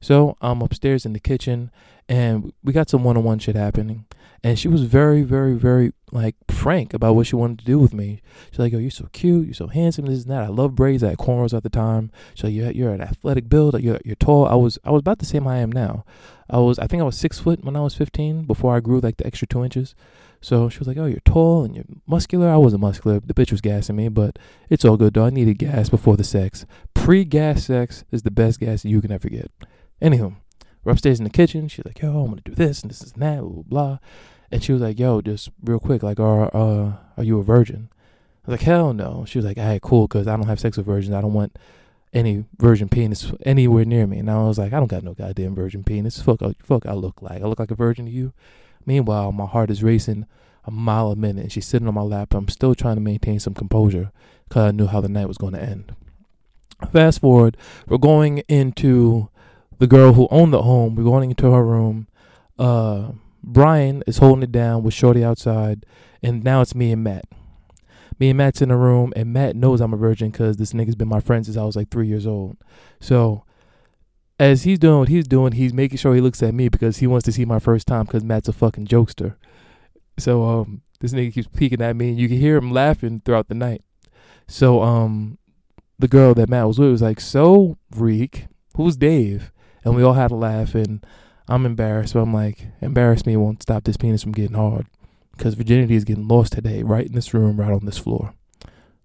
So 0.00 0.36
I'm 0.40 0.62
upstairs 0.62 1.06
in 1.06 1.12
the 1.12 1.20
kitchen, 1.20 1.70
and 2.08 2.52
we 2.62 2.72
got 2.72 2.90
some 2.90 3.04
one-on-one 3.04 3.38
shit 3.38 3.56
happening. 3.56 4.06
And 4.44 4.58
she 4.58 4.68
was 4.68 4.82
very, 4.82 5.22
very, 5.22 5.54
very 5.54 5.92
like 6.12 6.36
frank 6.48 6.94
about 6.94 7.16
what 7.16 7.26
she 7.26 7.34
wanted 7.34 7.58
to 7.58 7.64
do 7.64 7.78
with 7.78 7.92
me. 7.92 8.22
She's 8.50 8.58
like, 8.58 8.72
"Yo, 8.72 8.78
you're 8.78 8.90
so 8.90 9.08
cute, 9.12 9.46
you're 9.46 9.54
so 9.54 9.66
handsome, 9.66 10.06
this 10.06 10.22
and 10.22 10.30
that. 10.30 10.44
I 10.44 10.48
love 10.48 10.76
braids. 10.76 11.02
I 11.02 11.08
had 11.08 11.18
cornrows 11.18 11.56
at 11.56 11.62
the 11.62 11.68
time. 11.68 12.12
She's 12.34 12.44
like, 12.44 12.54
you're, 12.54 12.70
you're 12.70 12.92
an 12.92 13.00
athletic 13.00 13.48
build. 13.48 13.80
You're, 13.82 13.98
you're 14.04 14.14
tall. 14.14 14.46
I 14.46 14.54
was, 14.54 14.78
I 14.84 14.90
was 14.90 15.00
about 15.00 15.18
the 15.18 15.26
same 15.26 15.48
I 15.48 15.58
am 15.58 15.72
now. 15.72 16.04
I 16.48 16.58
was, 16.58 16.78
I 16.78 16.86
think 16.86 17.00
I 17.00 17.04
was 17.04 17.18
six 17.18 17.40
foot 17.40 17.64
when 17.64 17.74
I 17.74 17.80
was 17.80 17.94
15 17.94 18.44
before 18.44 18.76
I 18.76 18.80
grew 18.80 19.00
like 19.00 19.16
the 19.16 19.26
extra 19.26 19.48
two 19.48 19.64
inches. 19.64 19.96
So 20.40 20.68
she 20.68 20.78
was 20.78 20.86
like, 20.86 20.98
"Oh, 20.98 21.06
you're 21.06 21.18
tall 21.24 21.64
and 21.64 21.74
you're 21.74 21.84
muscular." 22.06 22.48
I 22.48 22.56
wasn't 22.56 22.82
muscular. 22.82 23.18
The 23.18 23.34
bitch 23.34 23.50
was 23.50 23.60
gassing 23.60 23.96
me, 23.96 24.08
but 24.08 24.38
it's 24.70 24.84
all 24.84 24.96
good 24.96 25.14
though. 25.14 25.24
I 25.24 25.30
needed 25.30 25.58
gas 25.58 25.88
before 25.88 26.16
the 26.16 26.24
sex. 26.24 26.66
Pre-gas 26.94 27.64
sex 27.64 28.04
is 28.12 28.22
the 28.22 28.30
best 28.30 28.60
gas 28.60 28.84
you 28.84 29.00
can 29.00 29.10
ever 29.10 29.28
get. 29.28 29.50
Anywho, 30.00 30.36
we're 30.84 30.92
upstairs 30.92 31.18
in 31.18 31.24
the 31.24 31.30
kitchen. 31.30 31.68
She's 31.68 31.84
like, 31.84 32.00
"Yo, 32.00 32.08
I'm 32.08 32.30
gonna 32.30 32.42
do 32.44 32.54
this 32.54 32.82
and 32.82 32.90
this 32.90 33.00
and 33.00 33.22
that, 33.22 33.40
blah 33.40 33.50
blah." 33.50 33.62
blah. 33.62 33.98
And 34.50 34.62
she 34.62 34.72
was 34.72 34.82
like, 34.82 34.98
"Yo, 34.98 35.20
just 35.20 35.50
real 35.62 35.78
quick, 35.78 36.02
like, 36.02 36.20
are 36.20 36.54
uh, 36.54 36.92
are 37.16 37.24
you 37.24 37.38
a 37.38 37.42
virgin?" 37.42 37.88
I 38.44 38.50
was 38.50 38.60
like, 38.60 38.66
"Hell 38.66 38.92
no." 38.92 39.24
She 39.26 39.38
was 39.38 39.44
like, 39.44 39.58
"Alright, 39.58 39.82
cool, 39.82 40.06
cause 40.06 40.26
I 40.26 40.36
don't 40.36 40.46
have 40.46 40.60
sex 40.60 40.76
with 40.76 40.86
virgins. 40.86 41.14
I 41.14 41.20
don't 41.20 41.32
want 41.32 41.58
any 42.12 42.44
virgin 42.58 42.88
penis 42.88 43.32
anywhere 43.44 43.84
near 43.84 44.06
me." 44.06 44.18
And 44.18 44.30
I 44.30 44.42
was 44.44 44.58
like, 44.58 44.72
"I 44.72 44.78
don't 44.78 44.90
got 44.90 45.02
no 45.02 45.14
goddamn 45.14 45.54
virgin 45.54 45.82
penis. 45.82 46.20
Fuck, 46.20 46.40
fuck, 46.62 46.86
I 46.86 46.92
look 46.92 47.22
like 47.22 47.42
I 47.42 47.46
look 47.46 47.58
like 47.58 47.70
a 47.70 47.76
virgin 47.76 48.04
to 48.06 48.10
you." 48.10 48.32
Meanwhile, 48.84 49.32
my 49.32 49.46
heart 49.46 49.70
is 49.70 49.82
racing 49.82 50.26
a 50.64 50.70
mile 50.70 51.10
a 51.10 51.16
minute, 51.16 51.42
and 51.42 51.52
she's 51.52 51.66
sitting 51.66 51.88
on 51.88 51.94
my 51.94 52.02
lap. 52.02 52.34
I'm 52.34 52.48
still 52.48 52.74
trying 52.74 52.96
to 52.96 53.00
maintain 53.00 53.40
some 53.40 53.54
composure 53.54 54.12
because 54.48 54.68
I 54.68 54.70
knew 54.72 54.86
how 54.86 55.00
the 55.00 55.08
night 55.08 55.28
was 55.28 55.38
going 55.38 55.54
to 55.54 55.62
end. 55.62 55.94
Fast 56.92 57.20
forward, 57.20 57.56
we're 57.88 57.98
going 57.98 58.38
into 58.48 59.28
the 59.78 59.86
girl 59.86 60.12
who 60.14 60.28
owned 60.30 60.52
the 60.52 60.62
home. 60.62 60.94
We're 60.94 61.04
going 61.04 61.30
into 61.30 61.50
her 61.50 61.64
room. 61.64 62.08
Uh, 62.58 63.12
Brian 63.42 64.02
is 64.06 64.18
holding 64.18 64.42
it 64.42 64.52
down 64.52 64.82
with 64.82 64.94
Shorty 64.94 65.24
outside, 65.24 65.86
and 66.22 66.42
now 66.42 66.60
it's 66.60 66.74
me 66.74 66.92
and 66.92 67.04
Matt. 67.04 67.24
Me 68.18 68.30
and 68.30 68.38
Matt's 68.38 68.62
in 68.62 68.70
the 68.70 68.76
room, 68.76 69.12
and 69.14 69.32
Matt 69.32 69.54
knows 69.56 69.80
I'm 69.80 69.92
a 69.92 69.96
virgin 69.96 70.30
because 70.30 70.56
this 70.56 70.72
nigga's 70.72 70.96
been 70.96 71.08
my 71.08 71.20
friend 71.20 71.44
since 71.44 71.56
I 71.56 71.64
was 71.64 71.76
like 71.76 71.90
three 71.90 72.08
years 72.08 72.26
old. 72.26 72.56
So, 72.98 73.44
as 74.40 74.64
he's 74.64 74.78
doing 74.78 75.00
what 75.00 75.08
he's 75.08 75.28
doing, 75.28 75.52
he's 75.52 75.72
making 75.72 75.98
sure 75.98 76.14
he 76.14 76.20
looks 76.20 76.42
at 76.42 76.54
me 76.54 76.68
because 76.68 76.98
he 76.98 77.06
wants 77.06 77.24
to 77.26 77.32
see 77.32 77.44
my 77.44 77.58
first 77.58 77.86
time 77.86 78.04
because 78.04 78.24
Matt's 78.24 78.48
a 78.48 78.52
fucking 78.52 78.86
jokester. 78.86 79.36
So, 80.18 80.44
um, 80.44 80.82
this 81.00 81.12
nigga 81.12 81.34
keeps 81.34 81.48
peeking 81.48 81.82
at 81.82 81.94
me, 81.94 82.10
and 82.10 82.18
you 82.18 82.28
can 82.28 82.38
hear 82.38 82.56
him 82.56 82.70
laughing 82.70 83.20
throughout 83.24 83.48
the 83.48 83.54
night. 83.54 83.82
So, 84.48 84.82
um, 84.82 85.38
the 85.98 86.08
girl 86.08 86.34
that 86.34 86.48
Matt 86.48 86.66
was 86.66 86.78
with 86.78 86.90
was 86.90 87.02
like, 87.02 87.20
"So, 87.20 87.76
Reek, 87.94 88.46
who's 88.76 88.96
Dave?" 88.96 89.52
And 89.86 89.94
we 89.94 90.02
all 90.02 90.14
had 90.14 90.32
a 90.32 90.34
laugh, 90.34 90.74
and 90.74 91.06
I'm 91.48 91.64
embarrassed, 91.64 92.12
but 92.14 92.20
I'm 92.20 92.34
like, 92.34 92.66
embarrass 92.80 93.24
me 93.24 93.36
won't 93.36 93.62
stop 93.62 93.84
this 93.84 93.96
penis 93.96 94.22
from 94.22 94.32
getting 94.32 94.56
hard. 94.56 94.86
Because 95.36 95.54
virginity 95.54 95.94
is 95.94 96.02
getting 96.04 96.26
lost 96.26 96.54
today, 96.54 96.82
right 96.82 97.06
in 97.06 97.12
this 97.12 97.32
room, 97.32 97.60
right 97.60 97.72
on 97.72 97.86
this 97.86 97.96
floor. 97.96 98.34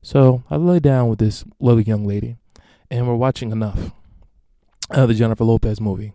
So 0.01 0.43
I 0.49 0.55
lay 0.55 0.79
down 0.79 1.07
with 1.07 1.19
this 1.19 1.45
lovely 1.59 1.83
young 1.83 2.07
lady, 2.07 2.37
and 2.89 3.07
we're 3.07 3.13
watching 3.13 3.51
enough. 3.51 3.91
Uh, 4.89 5.05
the 5.05 5.13
Jennifer 5.13 5.43
Lopez 5.43 5.79
movie. 5.79 6.13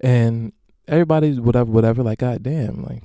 And 0.00 0.52
everybody's 0.86 1.40
whatever, 1.40 1.70
whatever, 1.70 2.02
like, 2.02 2.20
God 2.20 2.44
damn, 2.44 2.84
like, 2.84 3.02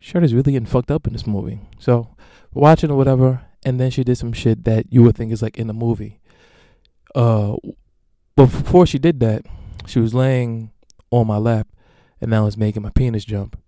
Shirt 0.00 0.24
is 0.24 0.32
really 0.32 0.52
getting 0.52 0.66
fucked 0.66 0.90
up 0.90 1.06
in 1.06 1.12
this 1.12 1.26
movie. 1.26 1.60
So 1.78 2.16
we're 2.54 2.62
watching 2.62 2.90
or 2.90 2.96
whatever, 2.96 3.42
and 3.62 3.78
then 3.78 3.90
she 3.90 4.02
did 4.02 4.16
some 4.16 4.32
shit 4.32 4.64
that 4.64 4.86
you 4.90 5.02
would 5.02 5.16
think 5.16 5.30
is 5.32 5.42
like 5.42 5.58
in 5.58 5.66
the 5.66 5.74
movie. 5.74 6.18
Uh, 7.14 7.56
but 8.34 8.46
before 8.46 8.86
she 8.86 8.98
did 8.98 9.20
that, 9.20 9.44
she 9.90 10.00
was 10.00 10.14
laying 10.14 10.70
on 11.10 11.26
my 11.26 11.36
lap, 11.36 11.68
and 12.20 12.32
that 12.32 12.40
was 12.40 12.56
making 12.56 12.82
my 12.82 12.90
penis 12.90 13.24
jump. 13.24 13.58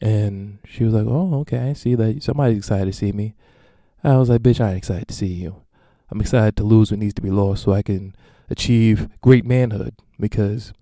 And 0.00 0.58
she 0.64 0.84
was 0.84 0.94
like, 0.94 1.06
"Oh, 1.06 1.40
okay, 1.40 1.70
I 1.70 1.72
see 1.72 1.94
that 1.94 2.22
somebody's 2.22 2.58
excited 2.58 2.86
to 2.86 2.92
see 2.92 3.12
me." 3.12 3.34
I 4.04 4.16
was 4.16 4.28
like, 4.28 4.42
"Bitch, 4.42 4.60
I 4.60 4.68
ain't 4.70 4.78
excited 4.78 5.08
to 5.08 5.14
see 5.14 5.26
you. 5.26 5.62
I'm 6.10 6.20
excited 6.20 6.56
to 6.56 6.64
lose 6.64 6.90
what 6.90 7.00
needs 7.00 7.14
to 7.14 7.22
be 7.22 7.30
lost, 7.30 7.64
so 7.64 7.72
I 7.72 7.82
can 7.82 8.14
achieve 8.48 9.08
great 9.20 9.44
manhood. 9.44 9.94
Because 10.20 10.72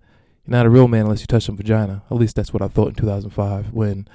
you're 0.45 0.57
not 0.57 0.65
a 0.65 0.69
real 0.69 0.87
man 0.87 1.05
unless 1.05 1.21
you 1.21 1.27
touch 1.27 1.43
some 1.43 1.57
vagina. 1.57 2.03
At 2.09 2.17
least 2.17 2.35
that's 2.35 2.53
what 2.53 2.61
I 2.61 2.67
thought 2.67 2.89
in 2.89 2.95
2005 2.95 3.71
when 3.73 4.07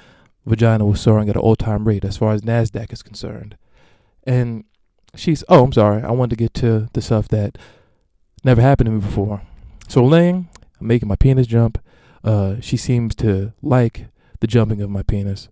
vagina 0.46 0.84
was 0.84 1.00
soaring 1.00 1.28
at 1.28 1.36
an 1.36 1.42
all-time 1.42 1.86
rate 1.86 2.04
as 2.04 2.16
far 2.16 2.32
as 2.32 2.42
Nasdaq 2.42 2.92
is 2.92 3.02
concerned. 3.02 3.56
And 4.24 4.64
she's, 5.14 5.44
oh, 5.48 5.64
I'm 5.64 5.72
sorry, 5.72 6.02
I 6.02 6.10
wanted 6.10 6.30
to 6.30 6.42
get 6.44 6.54
to 6.54 6.88
the 6.92 7.02
stuff 7.02 7.28
that 7.28 7.58
never 8.42 8.60
happened 8.60 8.86
to 8.86 8.90
me 8.92 9.00
before. 9.00 9.42
So 9.86 10.04
laying, 10.04 10.48
making 10.82 11.08
my 11.08 11.16
penis 11.16 11.46
jump. 11.46 11.78
Uh, 12.24 12.56
she 12.60 12.76
seems 12.76 13.14
to 13.16 13.52
like 13.62 14.06
the 14.40 14.46
jumping 14.46 14.80
of 14.80 14.90
my 14.90 15.02
penis. 15.02 15.48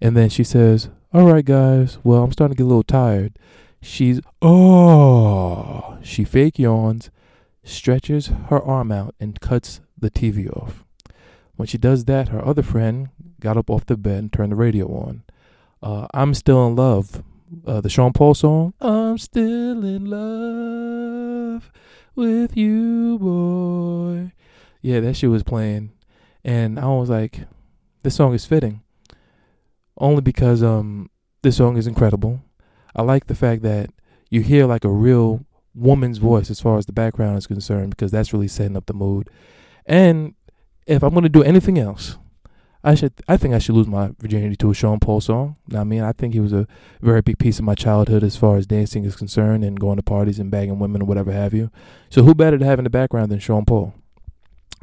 And 0.00 0.16
then 0.16 0.28
she 0.28 0.44
says, 0.44 0.88
All 1.12 1.30
right, 1.32 1.44
guys, 1.44 1.98
well, 2.02 2.22
I'm 2.22 2.32
starting 2.32 2.56
to 2.56 2.58
get 2.58 2.64
a 2.64 2.68
little 2.68 2.82
tired. 2.82 3.38
She's, 3.82 4.20
oh, 4.42 5.98
she 6.02 6.24
fake 6.24 6.58
yawns, 6.58 7.10
stretches 7.64 8.28
her 8.48 8.62
arm 8.62 8.92
out, 8.92 9.14
and 9.18 9.40
cuts 9.40 9.80
the 9.98 10.10
TV 10.10 10.54
off. 10.54 10.84
When 11.56 11.66
she 11.66 11.78
does 11.78 12.04
that, 12.06 12.28
her 12.28 12.44
other 12.44 12.62
friend 12.62 13.08
got 13.40 13.56
up 13.56 13.70
off 13.70 13.86
the 13.86 13.96
bed 13.96 14.18
and 14.18 14.32
turned 14.32 14.52
the 14.52 14.56
radio 14.56 14.86
on. 14.88 15.22
Uh, 15.82 16.06
I'm 16.12 16.34
Still 16.34 16.66
in 16.66 16.76
Love, 16.76 17.22
uh, 17.66 17.80
the 17.80 17.88
Sean 17.88 18.12
Paul 18.12 18.34
song. 18.34 18.74
I'm 18.80 19.18
still 19.18 19.84
in 19.84 20.06
love 20.06 21.70
with 22.14 22.56
you, 22.56 23.18
boy. 23.18 23.39
Yeah, 24.82 25.00
that 25.00 25.16
shit 25.16 25.30
was 25.30 25.42
playing. 25.42 25.92
And 26.44 26.78
I 26.78 26.86
was 26.86 27.10
like, 27.10 27.40
this 28.02 28.16
song 28.16 28.34
is 28.34 28.46
fitting. 28.46 28.82
Only 29.98 30.22
because 30.22 30.62
um 30.62 31.10
this 31.42 31.56
song 31.56 31.76
is 31.76 31.86
incredible. 31.86 32.40
I 32.94 33.02
like 33.02 33.26
the 33.26 33.34
fact 33.34 33.62
that 33.62 33.90
you 34.30 34.40
hear 34.40 34.66
like 34.66 34.84
a 34.84 34.90
real 34.90 35.44
woman's 35.74 36.18
voice 36.18 36.50
as 36.50 36.60
far 36.60 36.78
as 36.78 36.86
the 36.86 36.92
background 36.92 37.38
is 37.38 37.46
concerned 37.46 37.90
because 37.90 38.10
that's 38.10 38.32
really 38.32 38.48
setting 38.48 38.76
up 38.76 38.86
the 38.86 38.94
mood. 38.94 39.28
And 39.86 40.34
if 40.86 41.02
I'm 41.02 41.10
going 41.10 41.22
to 41.22 41.28
do 41.28 41.42
anything 41.42 41.78
else, 41.78 42.18
I 42.82 42.94
should 42.94 43.12
I 43.28 43.36
think 43.36 43.54
I 43.54 43.58
should 43.58 43.74
lose 43.74 43.86
my 43.86 44.10
virginity 44.18 44.56
to 44.56 44.70
a 44.70 44.74
Sean 44.74 45.00
Paul 45.00 45.20
song. 45.20 45.56
I 45.74 45.84
mean, 45.84 46.02
I 46.02 46.12
think 46.12 46.32
he 46.32 46.40
was 46.40 46.54
a 46.54 46.66
very 47.02 47.20
big 47.20 47.38
piece 47.38 47.58
of 47.58 47.64
my 47.64 47.74
childhood 47.74 48.24
as 48.24 48.36
far 48.36 48.56
as 48.56 48.66
dancing 48.66 49.04
is 49.04 49.16
concerned 49.16 49.64
and 49.64 49.78
going 49.78 49.96
to 49.96 50.02
parties 50.02 50.38
and 50.38 50.50
bagging 50.50 50.78
women 50.78 51.02
or 51.02 51.04
whatever 51.04 51.30
have 51.30 51.52
you. 51.52 51.70
So 52.08 52.22
who 52.22 52.34
better 52.34 52.58
to 52.58 52.64
have 52.64 52.78
in 52.78 52.84
the 52.84 52.90
background 52.90 53.30
than 53.30 53.38
Sean 53.38 53.66
Paul? 53.66 53.92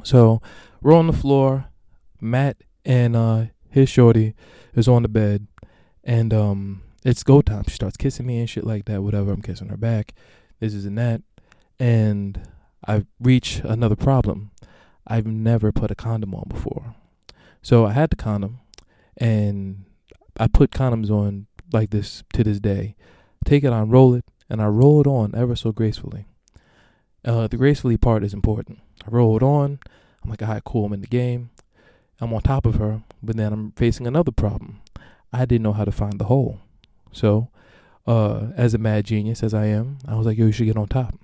So 0.04 0.42
we're 0.82 0.96
on 0.96 1.08
the 1.08 1.13
floor. 1.13 1.66
Matt 2.20 2.58
and 2.86 3.16
uh, 3.16 3.46
his 3.70 3.89
shorty 3.89 4.34
is 4.74 4.88
on 4.88 5.04
the 5.04 5.10
bed, 5.10 5.48
and 6.04 6.34
um, 6.34 6.82
it's 7.04 7.24
go 7.24 7.42
time. 7.42 7.63
She 7.68 7.75
starts 7.75 7.98
kissing 7.98 8.25
me 8.25 8.39
and 8.39 8.50
shit 8.50 8.63
like 8.63 8.86
that. 8.86 9.04
Whatever. 9.04 9.32
I'm 9.32 9.42
kissing 9.42 9.70
her 9.70 9.77
back. 9.77 10.13
This 10.60 10.74
is 10.74 10.86
and 10.86 10.98
that, 10.98 11.22
and 11.80 12.48
I 12.88 13.06
reach 13.20 13.62
another 13.63 13.96
problem. 13.96 14.51
I've 15.06 15.27
never 15.27 15.72
put 15.72 15.92
a 15.92 15.96
condom 15.96 16.34
on 16.34 16.46
before. 16.50 16.96
So 17.62 17.86
I 17.86 17.94
had 17.94 18.10
the 18.10 18.16
condom, 18.16 18.60
and 19.18 19.86
I 20.38 20.48
put 20.48 20.72
condoms 20.72 21.10
on 21.10 21.48
like 21.72 21.92
this 21.92 22.24
to 22.34 22.44
this 22.44 22.60
day. 22.60 22.96
Take 23.46 23.63
it 23.63 23.72
on, 23.72 23.89
roll 23.89 24.13
it, 24.16 24.25
and 24.50 24.62
I 24.62 24.66
roll 24.66 25.01
it 25.01 25.08
on 25.08 25.36
ever 25.36 25.56
so 25.56 25.72
gracefully. 25.72 26.25
Uh, 27.27 27.48
the 27.48 27.57
gracefully 27.57 27.98
part 27.98 28.24
is 28.24 28.34
important. 28.34 28.79
I 29.05 29.10
roll 29.10 29.38
it 29.38 29.43
on. 29.43 29.79
I'm 30.24 30.29
like, 30.29 30.41
all 30.41 30.48
right, 30.48 30.63
cool. 30.63 30.86
I'm 30.86 30.93
in 30.93 31.01
the 31.01 31.07
game. 31.07 31.51
I'm 32.19 32.34
on 32.34 32.41
top 32.41 32.65
of 32.65 32.75
her, 32.75 33.03
but 33.22 33.38
then 33.38 33.53
I'm 33.53 33.72
facing 33.74 34.07
another 34.07 34.31
problem. 34.31 34.81
I 35.31 35.46
didn't 35.46 35.63
know 35.63 35.74
how 35.74 35.86
to 35.86 35.91
find 35.91 36.19
the 36.19 36.25
hole. 36.25 36.62
So, 37.12 37.50
uh, 38.07 38.48
as 38.55 38.74
a 38.74 38.79
mad 38.79 39.05
genius 39.05 39.43
as 39.43 39.53
I 39.53 39.65
am, 39.65 40.00
I 40.07 40.15
was 40.15 40.25
like, 40.25 40.38
yo, 40.38 40.48
you 40.48 40.51
should 40.51 40.65
get 40.65 40.77
on 40.77 40.88
top. 40.88 41.19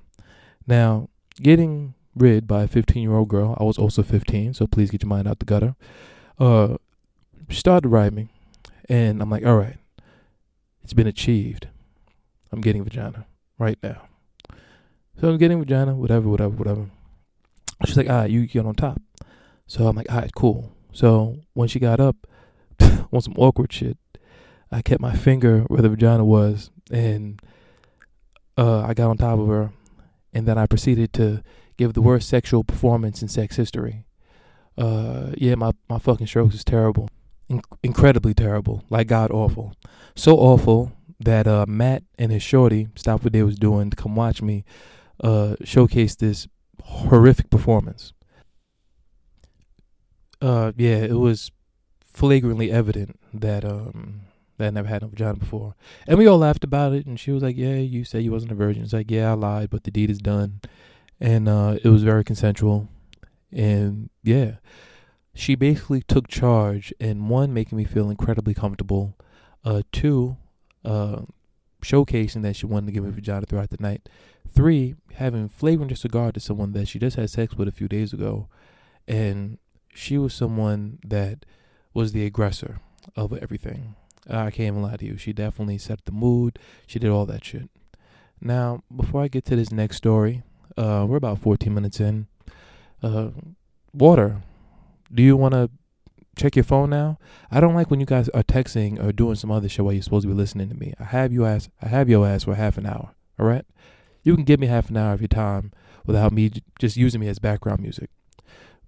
Now, 0.67 1.09
getting 1.41 1.95
rid 2.15 2.47
by 2.47 2.63
a 2.63 2.67
15 2.67 3.01
year 3.01 3.15
old 3.15 3.29
girl, 3.29 3.57
I 3.59 3.63
was 3.63 3.79
also 3.79 4.03
15, 4.03 4.53
so 4.53 4.67
please 4.67 4.91
get 4.91 5.01
your 5.01 5.09
mind 5.09 5.27
out 5.27 5.39
the 5.39 5.45
gutter 5.45 5.75
uh, 6.39 6.77
started 7.49 7.89
writing, 7.89 8.29
and 8.89 9.21
I'm 9.21 9.29
like, 9.29 9.45
all 9.45 9.57
right, 9.57 9.77
it's 10.83 10.93
been 10.93 11.07
achieved. 11.07 11.67
I'm 12.51 12.61
getting 12.61 12.83
vagina 12.83 13.25
right 13.57 13.77
now. 13.81 14.03
So 15.19 15.29
I'm 15.29 15.37
getting 15.37 15.59
vagina, 15.59 15.95
whatever, 15.95 16.27
whatever, 16.27 16.55
whatever. 16.55 16.89
She's 17.85 17.97
like, 17.97 18.09
all 18.09 18.17
right, 18.17 18.29
you 18.29 18.45
get 18.47 18.65
on 18.65 18.75
top. 18.75 19.01
So 19.67 19.87
I'm 19.87 19.95
like, 19.95 20.11
all 20.11 20.19
right, 20.19 20.33
cool. 20.35 20.71
So 20.91 21.37
when 21.53 21.67
she 21.67 21.79
got 21.79 21.99
up 21.99 22.15
on 22.81 23.21
some 23.21 23.33
awkward 23.37 23.71
shit, 23.71 23.97
I 24.71 24.81
kept 24.81 25.01
my 25.01 25.13
finger 25.13 25.61
where 25.61 25.81
the 25.81 25.89
vagina 25.89 26.25
was, 26.25 26.71
and 26.91 27.39
uh, 28.57 28.81
I 28.81 28.93
got 28.93 29.09
on 29.09 29.17
top 29.17 29.39
of 29.39 29.47
her, 29.47 29.71
and 30.33 30.47
then 30.47 30.57
I 30.57 30.65
proceeded 30.65 31.13
to 31.13 31.43
give 31.77 31.93
the 31.93 32.01
worst 32.01 32.27
sexual 32.27 32.63
performance 32.63 33.21
in 33.21 33.27
sex 33.27 33.55
history 33.55 34.05
uh, 34.77 35.31
yeah, 35.37 35.55
my, 35.55 35.71
my 35.89 35.99
fucking 35.99 36.27
strokes 36.27 36.55
is 36.55 36.63
terrible. 36.63 37.09
In- 37.49 37.61
incredibly 37.81 38.33
terrible. 38.33 38.83
Like 38.89 39.07
God 39.07 39.31
awful. 39.31 39.73
So 40.15 40.37
awful 40.37 40.91
that 41.19 41.47
uh, 41.47 41.65
Matt 41.67 42.03
and 42.17 42.31
his 42.31 42.43
shorty 42.43 42.87
stopped 42.95 43.23
what 43.23 43.33
they 43.33 43.43
was 43.43 43.57
doing 43.57 43.89
to 43.89 43.95
come 43.95 44.15
watch 44.15 44.41
me 44.41 44.65
uh, 45.21 45.55
showcase 45.63 46.15
this 46.15 46.47
horrific 46.81 47.49
performance. 47.49 48.13
Uh, 50.41 50.71
yeah, 50.75 50.97
it 50.97 51.17
was 51.17 51.51
flagrantly 52.01 52.71
evident 52.71 53.19
that 53.33 53.65
um 53.65 54.21
that 54.57 54.67
I 54.67 54.69
never 54.69 54.87
had 54.87 55.01
no 55.01 55.07
vagina 55.07 55.35
before. 55.35 55.73
And 56.07 56.19
we 56.19 56.27
all 56.27 56.37
laughed 56.37 56.63
about 56.63 56.93
it 56.93 57.05
and 57.05 57.19
she 57.19 57.31
was 57.31 57.41
like, 57.41 57.57
Yeah, 57.57 57.75
you 57.75 58.03
said 58.03 58.23
you 58.23 58.31
wasn't 58.31 58.51
a 58.51 58.55
virgin. 58.55 58.83
It's 58.83 58.93
like, 58.93 59.09
Yeah, 59.09 59.31
I 59.31 59.33
lied, 59.33 59.69
but 59.69 59.83
the 59.83 59.91
deed 59.91 60.09
is 60.09 60.19
done. 60.19 60.61
And 61.19 61.49
uh 61.49 61.77
it 61.83 61.89
was 61.89 62.03
very 62.03 62.23
consensual. 62.23 62.87
And 63.51 64.09
yeah, 64.21 64.55
she 65.33 65.55
basically 65.55 66.01
took 66.01 66.27
charge 66.27 66.93
and 66.99 67.29
one, 67.29 67.53
making 67.53 67.77
me 67.77 67.83
feel 67.83 68.09
incredibly 68.09 68.53
comfortable. 68.53 69.17
Uh, 69.65 69.81
two, 69.91 70.37
uh, 70.83 71.21
showcasing 71.81 72.41
that 72.43 72.55
she 72.55 72.65
wanted 72.65 72.87
to 72.87 72.91
give 72.91 73.03
me 73.03 73.09
a 73.09 73.13
vagina 73.13 73.45
throughout 73.45 73.69
the 73.69 73.77
night. 73.79 74.09
Three, 74.53 74.95
having 75.15 75.49
flagrant 75.49 75.89
disregard 75.89 76.35
to 76.35 76.39
someone 76.39 76.73
that 76.73 76.87
she 76.87 76.99
just 76.99 77.15
had 77.15 77.29
sex 77.29 77.55
with 77.55 77.67
a 77.67 77.71
few 77.71 77.87
days 77.87 78.13
ago. 78.13 78.47
And 79.07 79.57
she 79.93 80.17
was 80.17 80.33
someone 80.33 80.99
that 81.05 81.45
was 81.93 82.11
the 82.11 82.25
aggressor 82.25 82.79
of 83.15 83.33
everything. 83.33 83.95
I 84.29 84.51
can't 84.51 84.75
even 84.75 84.81
lie 84.83 84.95
to 84.97 85.05
you. 85.05 85.17
She 85.17 85.33
definitely 85.33 85.77
set 85.77 86.05
the 86.05 86.11
mood. 86.11 86.59
She 86.87 86.99
did 86.99 87.09
all 87.09 87.25
that 87.25 87.43
shit. 87.43 87.69
Now, 88.39 88.83
before 88.95 89.21
I 89.21 89.27
get 89.27 89.45
to 89.45 89.55
this 89.55 89.71
next 89.71 89.97
story, 89.97 90.43
uh, 90.77 91.05
we're 91.07 91.17
about 91.17 91.39
14 91.39 91.73
minutes 91.73 91.99
in 91.99 92.27
uh, 93.01 93.29
water. 93.93 94.41
Do 95.13 95.23
you 95.23 95.35
want 95.35 95.53
to 95.53 95.69
check 96.35 96.55
your 96.55 96.63
phone 96.63 96.89
now? 96.89 97.19
I 97.51 97.59
don't 97.59 97.75
like 97.75 97.91
when 97.91 97.99
you 97.99 98.05
guys 98.05 98.29
are 98.29 98.43
texting 98.43 99.03
or 99.03 99.11
doing 99.11 99.35
some 99.35 99.51
other 99.51 99.69
shit 99.69 99.83
while 99.83 99.93
you're 99.93 100.03
supposed 100.03 100.23
to 100.23 100.29
be 100.29 100.33
listening 100.33 100.69
to 100.69 100.75
me. 100.75 100.93
I 100.99 101.05
have 101.05 101.31
you 101.31 101.45
ass. 101.45 101.69
I 101.81 101.87
have 101.87 102.09
your 102.09 102.27
ass 102.27 102.43
for 102.43 102.55
half 102.55 102.77
an 102.77 102.85
hour. 102.85 103.11
All 103.39 103.45
right. 103.45 103.65
You 104.23 104.35
can 104.35 104.45
give 104.45 104.59
me 104.59 104.67
half 104.67 104.89
an 104.89 104.97
hour 104.97 105.13
of 105.13 105.21
your 105.21 105.27
time 105.27 105.71
without 106.05 106.31
me 106.31 106.51
just 106.79 106.97
using 106.97 107.21
me 107.21 107.27
as 107.27 107.39
background 107.39 107.81
music. 107.81 108.09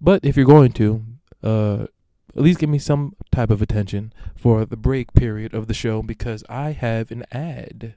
But 0.01 0.25
if 0.25 0.36
you're 0.36 0.46
going 0.46 0.72
to, 0.74 1.04
uh, 1.44 1.88
at 2.36 2.42
least 2.42 2.60
give 2.60 2.70
me 2.70 2.80
some 2.80 3.15
type 3.32 3.50
of 3.50 3.62
attention 3.62 4.13
for 4.36 4.65
the 4.65 4.75
break 4.77 5.13
period 5.13 5.54
of 5.54 5.68
the 5.68 5.74
show 5.74 6.01
because 6.01 6.44
I 6.50 6.72
have 6.72 7.12
an 7.12 7.24
ad. 7.32 7.96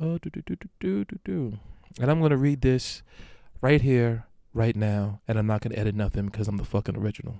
Oh, 0.00 0.18
do, 0.18 0.30
do, 0.30 0.42
do, 0.42 0.56
do, 0.80 1.04
do, 1.04 1.18
do. 1.24 1.58
And 2.00 2.10
I'm 2.10 2.20
going 2.20 2.30
to 2.30 2.36
read 2.36 2.60
this 2.60 3.02
right 3.60 3.80
here 3.80 4.26
right 4.54 4.76
now, 4.76 5.20
and 5.26 5.38
I'm 5.38 5.46
not 5.46 5.60
going 5.60 5.72
to 5.72 5.78
edit 5.78 5.94
nothing 5.94 6.26
because 6.26 6.46
I'm 6.46 6.56
the 6.56 6.64
fucking 6.64 6.96
original. 6.96 7.36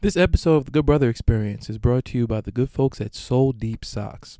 This 0.00 0.16
episode 0.16 0.56
of 0.56 0.64
the 0.64 0.70
Good 0.72 0.86
Brother 0.86 1.08
Experience 1.08 1.70
is 1.70 1.78
brought 1.78 2.06
to 2.06 2.18
you 2.18 2.26
by 2.26 2.40
the 2.40 2.50
good 2.50 2.70
folks 2.70 3.00
at 3.00 3.14
Soul 3.14 3.52
Deep 3.52 3.84
Socks. 3.84 4.39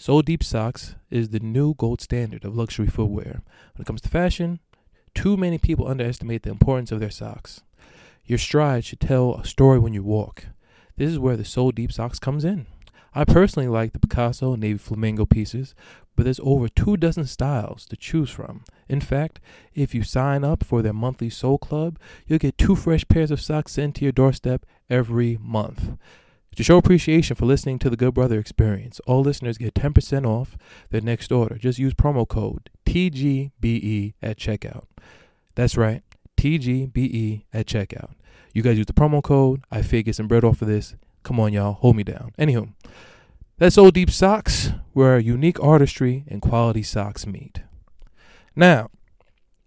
Soul 0.00 0.22
Deep 0.22 0.42
Socks 0.42 0.94
is 1.10 1.28
the 1.28 1.40
new 1.40 1.74
gold 1.74 2.00
standard 2.00 2.46
of 2.46 2.56
luxury 2.56 2.86
footwear. 2.86 3.42
When 3.74 3.82
it 3.82 3.84
comes 3.84 4.00
to 4.00 4.08
fashion, 4.08 4.60
too 5.14 5.36
many 5.36 5.58
people 5.58 5.86
underestimate 5.86 6.42
the 6.42 6.48
importance 6.48 6.90
of 6.90 7.00
their 7.00 7.10
socks. 7.10 7.60
Your 8.24 8.38
stride 8.38 8.86
should 8.86 9.00
tell 9.00 9.34
a 9.34 9.44
story 9.44 9.78
when 9.78 9.92
you 9.92 10.02
walk. 10.02 10.46
This 10.96 11.10
is 11.10 11.18
where 11.18 11.36
the 11.36 11.44
Soul 11.44 11.70
Deep 11.70 11.92
Socks 11.92 12.18
comes 12.18 12.46
in. 12.46 12.66
I 13.14 13.26
personally 13.26 13.68
like 13.68 13.92
the 13.92 13.98
Picasso 13.98 14.54
Navy 14.54 14.78
Flamingo 14.78 15.26
pieces, 15.26 15.74
but 16.16 16.24
there's 16.24 16.40
over 16.42 16.70
two 16.70 16.96
dozen 16.96 17.26
styles 17.26 17.84
to 17.84 17.94
choose 17.94 18.30
from. 18.30 18.64
In 18.88 19.02
fact, 19.02 19.38
if 19.74 19.94
you 19.94 20.02
sign 20.02 20.44
up 20.44 20.64
for 20.64 20.80
their 20.80 20.94
monthly 20.94 21.28
Soul 21.28 21.58
Club, 21.58 21.98
you'll 22.26 22.38
get 22.38 22.56
two 22.56 22.74
fresh 22.74 23.06
pairs 23.06 23.30
of 23.30 23.38
socks 23.38 23.72
sent 23.72 23.96
to 23.96 24.04
your 24.06 24.12
doorstep 24.12 24.64
every 24.88 25.36
month. 25.42 25.90
To 26.56 26.64
show 26.64 26.76
appreciation 26.78 27.36
for 27.36 27.46
listening 27.46 27.78
to 27.78 27.90
the 27.90 27.96
Good 27.96 28.14
Brother 28.14 28.38
Experience, 28.38 29.00
all 29.06 29.22
listeners 29.22 29.56
get 29.56 29.74
10% 29.74 30.26
off 30.26 30.58
their 30.90 31.00
next 31.00 31.30
order. 31.30 31.56
Just 31.56 31.78
use 31.78 31.94
promo 31.94 32.26
code 32.26 32.70
TGBE 32.86 34.14
at 34.20 34.36
checkout. 34.36 34.84
That's 35.54 35.76
right, 35.76 36.02
TGBE 36.36 37.44
at 37.52 37.66
checkout. 37.66 38.10
You 38.52 38.62
guys 38.62 38.78
use 38.78 38.86
the 38.86 38.92
promo 38.92 39.22
code. 39.22 39.62
I 39.70 39.82
figure 39.82 40.12
some 40.12 40.26
bread 40.26 40.44
off 40.44 40.60
of 40.60 40.68
this. 40.68 40.96
Come 41.22 41.38
on, 41.38 41.52
y'all, 41.52 41.74
hold 41.74 41.96
me 41.96 42.02
down. 42.02 42.32
Anywho, 42.38 42.72
that's 43.58 43.78
Old 43.78 43.94
Deep 43.94 44.10
Socks, 44.10 44.72
where 44.92 45.18
unique 45.18 45.62
artistry 45.62 46.24
and 46.28 46.42
quality 46.42 46.82
socks 46.82 47.26
meet. 47.26 47.62
Now, 48.56 48.90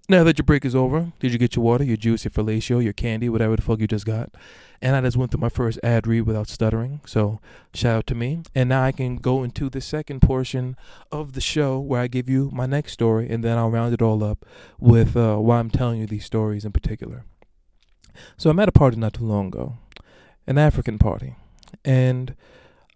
now 0.10 0.24
that 0.24 0.38
your 0.38 0.44
break 0.44 0.66
is 0.66 0.76
over, 0.76 1.14
did 1.20 1.32
you 1.32 1.38
get 1.38 1.56
your 1.56 1.64
water, 1.64 1.84
your 1.84 1.98
juice, 1.98 2.26
your 2.26 2.32
fellatio, 2.32 2.84
your 2.84 2.94
candy, 2.94 3.30
whatever 3.30 3.56
the 3.56 3.62
fuck 3.62 3.80
you 3.80 3.88
just 3.88 4.06
got? 4.06 4.34
And 4.82 4.98
I 4.98 5.02
just 5.02 5.16
went 5.16 5.32
through 5.32 5.40
my 5.40 5.50
first 5.50 5.80
ad 5.82 6.08
read 6.08 6.24
without 6.24 6.50
stuttering, 6.50 7.00
so 7.06 7.40
shout 7.74 7.98
out 7.98 8.08
to 8.08 8.16
me. 8.16 8.44
And 8.54 8.68
now 8.68 8.84
I 8.84 8.92
can 8.92 9.16
go 9.16 9.44
into 9.44 9.70
the 9.70 9.80
second 9.80 10.22
portion 10.22 10.76
of 11.10 11.34
the 11.34 11.42
show 11.42 11.80
where 11.80 12.02
I 12.02 12.08
give 12.08 12.28
you 12.28 12.50
my 12.52 12.66
next 12.66 12.92
story, 12.92 13.30
and 13.30 13.44
then 13.44 13.58
I'll 13.58 13.72
round 13.72 13.94
it 13.94 14.02
all 14.02 14.24
up 14.24 14.46
with 14.78 15.16
uh, 15.16 15.38
why 15.38 15.60
I'm 15.60 15.70
telling 15.70 16.02
you 16.02 16.08
these 16.08 16.26
stories 16.26 16.66
in 16.66 16.74
particular. 16.74 17.24
So 18.36 18.50
I'm 18.50 18.60
at 18.60 18.68
a 18.68 18.74
party 18.74 18.98
not 18.98 19.14
too 19.14 19.24
long 19.24 19.48
ago, 19.48 19.78
an 20.46 20.58
African 20.58 21.00
party, 21.00 21.36
and 21.86 22.36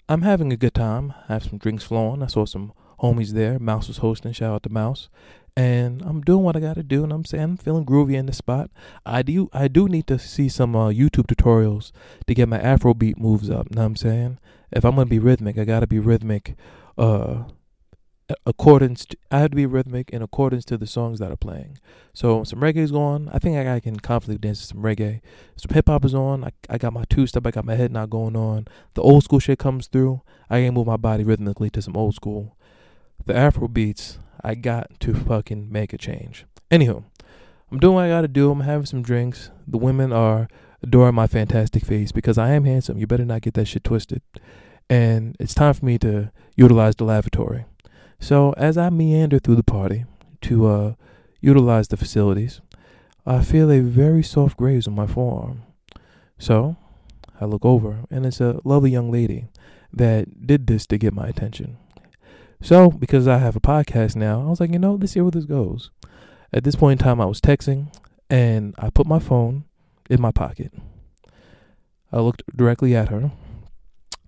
I'm 0.10 0.24
having 0.24 0.52
a 0.52 0.58
good 0.58 0.74
time. 0.74 1.14
I 1.30 1.34
have 1.34 1.44
some 1.44 1.58
drinks 1.58 1.86
flowing. 1.86 2.22
I 2.22 2.28
saw 2.28 2.46
some 2.46 2.74
homies 3.00 3.32
there. 3.32 3.60
Mouse 3.60 3.88
was 3.88 3.98
hosting. 3.98 4.34
Shout 4.34 4.54
out 4.54 4.64
to 4.64 4.70
Mouse. 4.70 5.08
And 5.58 6.04
I'm 6.04 6.22
doing 6.22 6.44
what 6.44 6.56
I 6.56 6.60
got 6.60 6.76
to 6.76 6.84
do, 6.84 7.04
and 7.04 7.12
I'm 7.12 7.26
saying 7.26 7.44
I'm 7.44 7.58
feeling 7.58 7.84
groovy 7.84 8.14
in 8.14 8.28
the 8.28 8.32
spot. 8.32 8.70
I 9.08 9.24
do 9.24 9.50
I 9.52 9.68
do 9.68 9.88
need 9.88 10.06
to 10.06 10.20
see 10.20 10.50
some 10.50 10.76
uh, 10.76 10.90
YouTube 10.90 11.26
tutorials 11.26 11.92
to 12.28 12.36
get 12.36 12.48
my 12.48 12.60
Afrobeat 12.60 13.18
moves 13.18 13.50
up. 13.50 13.72
Know 13.72 13.82
what 13.82 13.88
I'm 13.88 13.96
saying? 13.96 14.38
If 14.72 14.86
I'm 14.86 14.92
gonna 14.92 15.08
be 15.08 15.18
rhythmic, 15.18 15.58
I 15.58 15.66
gotta 15.66 15.88
be 15.88 15.98
rhythmic. 15.98 16.56
Uh, 16.96 17.46
accordance 18.46 19.06
to, 19.06 19.18
I 19.32 19.40
have 19.40 19.50
to 19.50 19.56
be 19.56 19.66
rhythmic 19.66 20.12
in 20.12 20.22
accordance 20.22 20.64
to 20.66 20.78
the 20.78 20.86
songs 20.86 21.18
that 21.20 21.32
are 21.32 21.38
playing. 21.38 21.80
So 22.14 22.44
some 22.44 22.60
reggae's 22.60 22.92
going. 22.92 23.28
I 23.30 23.40
think 23.40 23.58
I, 23.58 23.78
I 23.78 23.80
can 23.80 24.00
confidently 24.00 24.48
dance 24.48 24.60
to 24.62 24.68
some 24.68 24.84
reggae. 24.84 25.22
Some 25.56 25.74
hip 25.74 25.88
hop 25.88 26.06
is 26.06 26.14
on. 26.14 26.44
I, 26.44 26.52
I 26.70 26.78
got 26.78 26.94
my 26.94 27.06
two 27.10 27.26
step. 27.26 27.48
I 27.48 27.52
got 27.52 27.66
my 27.66 27.76
head 27.76 27.92
not 27.92 28.12
going 28.12 28.36
on. 28.36 28.68
The 28.94 29.02
old 29.02 29.24
school 29.24 29.40
shit 29.40 29.58
comes 29.58 29.88
through. 29.88 30.22
I 30.52 30.62
can 30.62 30.76
move 30.76 30.86
my 30.86 30.98
body 30.98 31.24
rhythmically 31.24 31.72
to 31.72 31.82
some 31.82 31.98
old 31.98 32.14
school. 32.14 32.57
The 33.28 33.36
Afro 33.36 33.68
beats. 33.68 34.20
I 34.42 34.56
got 34.56 35.00
to 35.02 35.14
fucking 35.14 35.70
make 35.70 35.92
a 35.92 35.98
change. 35.98 36.46
Anywho, 36.72 37.04
I'm 37.70 37.80
doing 37.80 37.96
what 37.96 38.06
I 38.06 38.08
gotta 38.08 38.30
do. 38.30 38.50
I'm 38.50 38.62
having 38.62 38.86
some 38.86 39.02
drinks. 39.02 39.52
The 39.68 39.78
women 39.78 40.14
are 40.14 40.48
adoring 40.82 41.16
my 41.16 41.28
fantastic 41.28 41.84
face 41.84 42.14
because 42.14 42.38
I 42.38 42.52
am 42.52 42.64
handsome. 42.64 42.98
You 42.98 43.06
better 43.06 43.26
not 43.26 43.42
get 43.42 43.54
that 43.56 43.68
shit 43.68 43.84
twisted. 43.84 44.22
And 44.90 45.36
it's 45.42 45.54
time 45.54 45.74
for 45.74 45.84
me 45.84 45.98
to 46.00 46.32
utilize 46.56 46.96
the 46.96 47.04
lavatory. 47.04 47.66
So 48.18 48.54
as 48.54 48.78
I 48.78 48.90
meander 48.90 49.40
through 49.40 49.56
the 49.56 49.64
party 49.64 50.06
to 50.44 50.68
uh, 50.68 50.94
utilize 51.42 51.90
the 51.90 51.98
facilities, 51.98 52.62
I 53.26 53.44
feel 53.44 53.70
a 53.70 53.82
very 53.82 54.24
soft 54.24 54.56
graze 54.56 54.88
on 54.88 54.96
my 54.96 55.06
forearm. 55.06 55.64
So 56.40 56.78
I 57.42 57.46
look 57.46 57.66
over, 57.66 58.06
and 58.10 58.26
it's 58.26 58.40
a 58.40 58.62
lovely 58.64 58.92
young 58.92 59.12
lady 59.12 59.48
that 59.92 60.48
did 60.48 60.68
this 60.68 60.86
to 60.88 60.98
get 60.98 61.14
my 61.14 61.28
attention. 61.28 61.78
So 62.62 62.90
because 62.90 63.28
I 63.28 63.38
have 63.38 63.56
a 63.56 63.62
podcast 63.62 64.16
now, 64.16 64.42
I 64.42 64.46
was 64.46 64.60
like, 64.60 64.72
you 64.72 64.80
know, 64.80 64.96
let's 64.96 65.14
see 65.14 65.22
where 65.22 65.32
this 65.32 65.46
goes. 65.46 65.92
At 66.52 66.64
this 66.64 66.76
point 66.76 67.00
in 67.00 67.06
time, 67.06 67.22
I 67.22 67.26
was 67.26 67.42
texting, 67.42 67.94
and 68.30 68.74
I 68.78 68.90
put 68.90 69.06
my 69.06 69.20
phone 69.20 69.66
in 70.10 70.22
my 70.22 70.32
pocket. 70.32 70.74
I 72.12 72.20
looked 72.20 72.44
directly 72.56 72.96
at 72.96 73.10
her. 73.10 73.32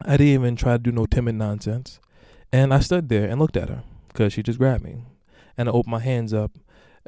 I 0.01 0.11
didn't 0.11 0.33
even 0.33 0.55
try 0.55 0.73
to 0.73 0.79
do 0.79 0.91
no 0.91 1.05
timid 1.05 1.35
nonsense. 1.35 1.99
And 2.51 2.73
I 2.73 2.79
stood 2.79 3.09
there 3.09 3.29
and 3.29 3.39
looked 3.39 3.57
at 3.57 3.69
her 3.69 3.83
because 4.07 4.33
she 4.33 4.43
just 4.43 4.59
grabbed 4.59 4.83
me. 4.83 5.03
And 5.57 5.69
I 5.69 5.71
opened 5.71 5.91
my 5.91 5.99
hands 5.99 6.33
up 6.33 6.51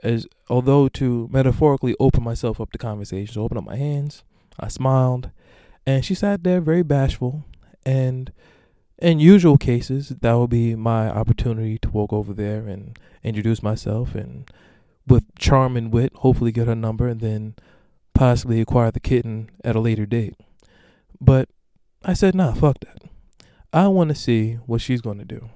as 0.03 0.27
although 0.49 0.87
to 0.87 1.29
metaphorically 1.31 1.95
open 1.99 2.23
myself 2.23 2.59
up 2.61 2.71
to 2.71 2.77
conversation. 2.77 3.33
So 3.33 3.41
I 3.41 3.45
opened 3.45 3.59
up 3.59 3.65
my 3.65 3.75
hands, 3.75 4.23
I 4.59 4.67
smiled, 4.67 5.29
and 5.85 6.05
she 6.05 6.15
sat 6.15 6.43
there 6.43 6.61
very 6.61 6.83
bashful. 6.83 7.43
And 7.85 8.31
in 9.01 9.19
usual 9.19 9.57
cases, 9.57 10.09
that 10.09 10.33
would 10.33 10.51
be 10.51 10.75
my 10.75 11.09
opportunity 11.09 11.77
to 11.79 11.89
walk 11.89 12.13
over 12.13 12.33
there 12.33 12.67
and 12.67 12.97
introduce 13.23 13.63
myself 13.63 14.13
and 14.13 14.49
with 15.07 15.33
charm 15.35 15.75
and 15.75 15.91
wit, 15.91 16.13
hopefully 16.17 16.51
get 16.51 16.67
her 16.67 16.75
number 16.75 17.07
and 17.07 17.19
then 17.19 17.55
possibly 18.13 18.61
acquire 18.61 18.91
the 18.91 18.99
kitten 18.99 19.49
at 19.63 19.75
a 19.75 19.79
later 19.79 20.05
date. 20.05 20.35
But 21.19 21.49
I 22.03 22.13
said, 22.13 22.35
nah, 22.35 22.53
fuck 22.53 22.79
that. 22.81 23.03
I 23.73 23.87
want 23.87 24.09
to 24.09 24.15
see 24.15 24.53
what 24.65 24.81
she's 24.81 25.01
going 25.01 25.17
to 25.17 25.25
do. 25.25 25.49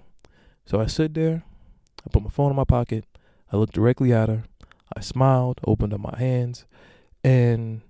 So 0.65 0.79
I 0.79 0.87
sit 0.87 1.13
there, 1.13 1.43
I 2.05 2.09
put 2.11 2.23
my 2.23 2.29
phone 2.29 2.49
in 2.49 2.55
my 2.55 2.63
pocket, 2.63 3.05
I 3.51 3.57
looked 3.57 3.73
directly 3.73 4.11
at 4.11 4.29
her, 4.29 4.43
I 4.95 5.01
smiled, 5.01 5.61
opened 5.65 5.93
up 5.93 5.99
my 5.99 6.17
hands, 6.17 6.65
and 7.23 7.81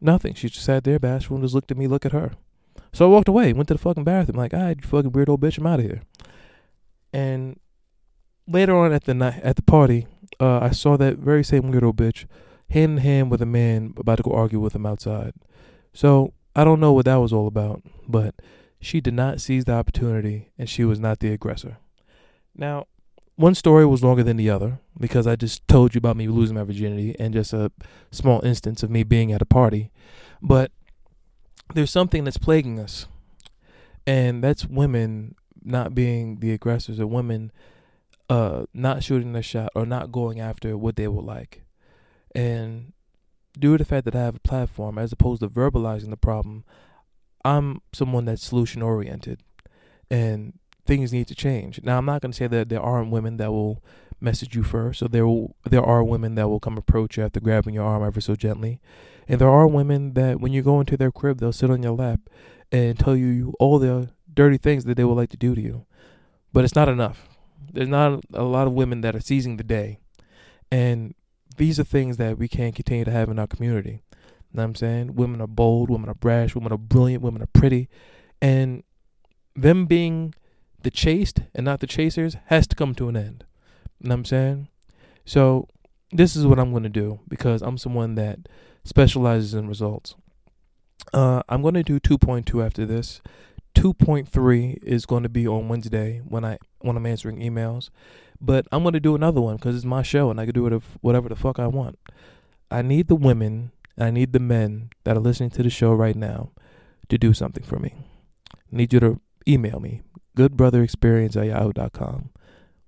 nothing. 0.00 0.34
She 0.34 0.50
just 0.50 0.64
sat 0.64 0.84
there 0.84 0.98
bashful 0.98 1.36
and 1.36 1.44
just 1.44 1.54
looked 1.54 1.70
at 1.70 1.78
me, 1.78 1.86
look 1.86 2.04
at 2.04 2.12
her. 2.12 2.32
So 2.92 3.06
I 3.06 3.08
walked 3.08 3.28
away, 3.28 3.52
went 3.52 3.68
to 3.68 3.74
the 3.74 3.78
fucking 3.78 4.04
bathroom, 4.04 4.36
like, 4.36 4.54
all 4.54 4.60
right, 4.60 4.76
you 4.80 4.86
fucking 4.86 5.12
weird 5.12 5.28
old 5.28 5.40
bitch, 5.40 5.58
I'm 5.58 5.66
out 5.66 5.80
of 5.80 5.86
here. 5.86 6.02
And 7.12 7.58
later 8.46 8.76
on 8.76 8.92
at 8.92 9.04
the 9.04 9.14
night 9.14 9.40
at 9.42 9.56
the 9.56 9.62
party, 9.62 10.06
uh, 10.40 10.60
I 10.60 10.70
saw 10.70 10.96
that 10.96 11.18
very 11.18 11.44
same 11.44 11.70
weird 11.70 11.84
old 11.84 11.96
bitch 11.96 12.26
hand 12.70 12.92
in 12.92 12.98
hand 12.98 13.30
with 13.30 13.42
a 13.42 13.46
man 13.46 13.94
about 13.96 14.16
to 14.16 14.22
go 14.22 14.32
argue 14.32 14.60
with 14.60 14.74
him 14.74 14.86
outside. 14.86 15.34
So 15.92 16.32
I 16.56 16.64
don't 16.64 16.80
know 16.80 16.92
what 16.92 17.04
that 17.04 17.16
was 17.16 17.32
all 17.32 17.46
about, 17.46 17.82
but 18.08 18.34
she 18.80 19.00
did 19.00 19.14
not 19.14 19.40
seize 19.40 19.64
the 19.64 19.72
opportunity 19.72 20.50
and 20.58 20.68
she 20.68 20.84
was 20.84 20.98
not 20.98 21.20
the 21.20 21.32
aggressor. 21.32 21.78
Now, 22.54 22.86
one 23.36 23.54
story 23.54 23.86
was 23.86 24.02
longer 24.02 24.22
than 24.22 24.36
the 24.36 24.50
other 24.50 24.80
because 24.98 25.26
I 25.26 25.36
just 25.36 25.66
told 25.68 25.94
you 25.94 25.98
about 25.98 26.16
me 26.16 26.28
losing 26.28 26.56
my 26.56 26.64
virginity 26.64 27.16
and 27.18 27.32
just 27.32 27.52
a 27.52 27.70
small 28.10 28.44
instance 28.44 28.82
of 28.82 28.90
me 28.90 29.02
being 29.02 29.32
at 29.32 29.42
a 29.42 29.46
party. 29.46 29.90
But 30.42 30.70
there's 31.74 31.90
something 31.90 32.24
that's 32.24 32.38
plaguing 32.38 32.78
us, 32.78 33.06
and 34.06 34.42
that's 34.42 34.66
women 34.66 35.34
not 35.64 35.94
being 35.94 36.40
the 36.40 36.52
aggressors 36.52 36.98
or 36.98 37.06
women 37.06 37.52
uh, 38.28 38.64
not 38.72 39.02
shooting 39.02 39.32
their 39.32 39.42
shot 39.42 39.70
or 39.74 39.86
not 39.86 40.10
going 40.10 40.40
after 40.40 40.76
what 40.76 40.96
they 40.96 41.06
would 41.06 41.24
like. 41.24 41.62
And 42.34 42.92
due 43.58 43.76
to 43.76 43.84
the 43.84 43.88
fact 43.88 44.04
that 44.06 44.16
I 44.16 44.20
have 44.20 44.36
a 44.36 44.40
platform, 44.40 44.98
as 44.98 45.12
opposed 45.12 45.40
to 45.42 45.48
verbalizing 45.48 46.10
the 46.10 46.16
problem, 46.16 46.64
I'm 47.44 47.82
someone 47.92 48.24
that's 48.24 48.44
solution 48.44 48.82
oriented 48.82 49.40
and 50.10 50.58
things 50.86 51.12
need 51.12 51.28
to 51.28 51.34
change. 51.34 51.80
Now 51.82 51.98
I'm 51.98 52.06
not 52.06 52.22
going 52.22 52.32
to 52.32 52.36
say 52.36 52.46
that 52.46 52.68
there 52.68 52.80
aren't 52.80 53.10
women 53.10 53.36
that 53.36 53.52
will 53.52 53.82
message 54.20 54.54
you 54.54 54.62
first. 54.62 55.00
So 55.00 55.08
there 55.08 55.26
will 55.26 55.56
there 55.68 55.82
are 55.82 56.04
women 56.04 56.36
that 56.36 56.48
will 56.48 56.60
come 56.60 56.78
approach 56.78 57.16
you 57.16 57.24
after 57.24 57.40
grabbing 57.40 57.74
your 57.74 57.84
arm 57.84 58.04
ever 58.04 58.20
so 58.20 58.36
gently. 58.36 58.80
And 59.32 59.40
there 59.40 59.48
are 59.48 59.66
women 59.66 60.12
that 60.12 60.40
when 60.42 60.52
you 60.52 60.60
go 60.60 60.78
into 60.78 60.94
their 60.94 61.10
crib, 61.10 61.40
they'll 61.40 61.54
sit 61.54 61.70
on 61.70 61.82
your 61.82 61.92
lap 61.92 62.20
and 62.70 62.98
tell 62.98 63.16
you 63.16 63.54
all 63.58 63.78
the 63.78 64.10
dirty 64.34 64.58
things 64.58 64.84
that 64.84 64.98
they 64.98 65.04
would 65.04 65.16
like 65.16 65.30
to 65.30 65.38
do 65.38 65.54
to 65.54 65.60
you. 65.60 65.86
But 66.52 66.64
it's 66.64 66.74
not 66.74 66.90
enough. 66.90 67.30
There's 67.72 67.88
not 67.88 68.22
a 68.34 68.42
lot 68.42 68.66
of 68.66 68.74
women 68.74 69.00
that 69.00 69.16
are 69.16 69.20
seizing 69.20 69.56
the 69.56 69.64
day. 69.64 70.00
And 70.70 71.14
these 71.56 71.80
are 71.80 71.84
things 71.84 72.18
that 72.18 72.36
we 72.36 72.46
can't 72.46 72.74
continue 72.74 73.06
to 73.06 73.10
have 73.10 73.30
in 73.30 73.38
our 73.38 73.46
community 73.46 74.02
You 74.50 74.52
know 74.52 74.64
what 74.64 74.64
I'm 74.64 74.74
saying? 74.74 75.14
Women 75.14 75.40
are 75.40 75.46
bold, 75.46 75.88
women 75.88 76.10
are 76.10 76.14
brash, 76.14 76.54
women 76.54 76.70
are 76.70 76.76
brilliant, 76.76 77.22
women 77.22 77.40
are 77.40 77.48
pretty. 77.54 77.88
And 78.42 78.82
them 79.56 79.86
being 79.86 80.34
the 80.82 80.90
chased 80.90 81.40
and 81.54 81.64
not 81.64 81.80
the 81.80 81.86
chasers 81.86 82.36
has 82.48 82.66
to 82.66 82.76
come 82.76 82.94
to 82.96 83.08
an 83.08 83.16
end. 83.16 83.46
You 83.98 84.10
know 84.10 84.12
what 84.12 84.18
I'm 84.18 84.24
saying? 84.26 84.68
So 85.24 85.68
this 86.10 86.36
is 86.36 86.46
what 86.46 86.58
I'm 86.58 86.72
going 86.72 86.82
to 86.82 86.90
do 86.90 87.20
because 87.28 87.62
I'm 87.62 87.78
someone 87.78 88.14
that 88.16 88.40
specializes 88.84 89.54
in 89.54 89.68
results. 89.68 90.14
Uh, 91.12 91.42
I'm 91.48 91.62
going 91.62 91.74
to 91.74 91.82
do 91.82 92.00
2.2 92.00 92.64
after 92.64 92.86
this. 92.86 93.20
2.3 93.74 94.78
is 94.82 95.06
going 95.06 95.22
to 95.22 95.28
be 95.28 95.46
on 95.48 95.68
Wednesday 95.68 96.20
when 96.24 96.44
I 96.44 96.58
when 96.80 96.96
I'm 96.96 97.06
answering 97.06 97.38
emails, 97.38 97.88
but 98.40 98.66
I'm 98.70 98.82
going 98.82 98.92
to 98.92 99.00
do 99.00 99.14
another 99.14 99.40
one 99.40 99.56
because 99.56 99.76
it's 99.76 99.84
my 99.84 100.02
show 100.02 100.30
and 100.30 100.38
I 100.38 100.44
can 100.44 100.54
do 100.54 100.66
it 100.66 100.82
whatever 101.00 101.28
the 101.28 101.36
fuck 101.36 101.58
I 101.58 101.68
want. 101.68 101.98
I 102.70 102.82
need 102.82 103.08
the 103.08 103.14
women 103.14 103.72
I 103.98 104.10
need 104.10 104.32
the 104.32 104.40
men 104.40 104.90
that 105.04 105.16
are 105.16 105.20
listening 105.20 105.50
to 105.50 105.62
the 105.62 105.70
show 105.70 105.92
right 105.92 106.16
now 106.16 106.50
to 107.08 107.18
do 107.18 107.34
something 107.34 107.62
for 107.62 107.78
me. 107.78 107.94
I 108.54 108.76
need 108.76 108.92
you 108.92 109.00
to 109.00 109.20
email 109.46 109.80
me, 109.80 110.02
goodbrotherexperience 110.36 111.36
at 111.36 111.46
yahoo.com. 111.46 112.30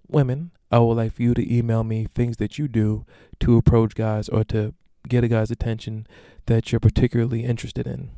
Women, 0.08 0.50
I 0.70 0.78
would 0.78 0.96
like 0.96 1.12
for 1.12 1.22
you 1.22 1.34
to 1.34 1.54
email 1.54 1.84
me 1.84 2.06
things 2.14 2.38
that 2.38 2.58
you 2.58 2.68
do 2.68 3.04
to 3.40 3.56
approach 3.56 3.94
guys 3.94 4.28
or 4.28 4.44
to 4.44 4.74
get 5.08 5.24
a 5.24 5.28
guy's 5.28 5.50
attention 5.50 6.06
that 6.46 6.72
you're 6.72 6.80
particularly 6.80 7.44
interested 7.44 7.86
in. 7.86 8.10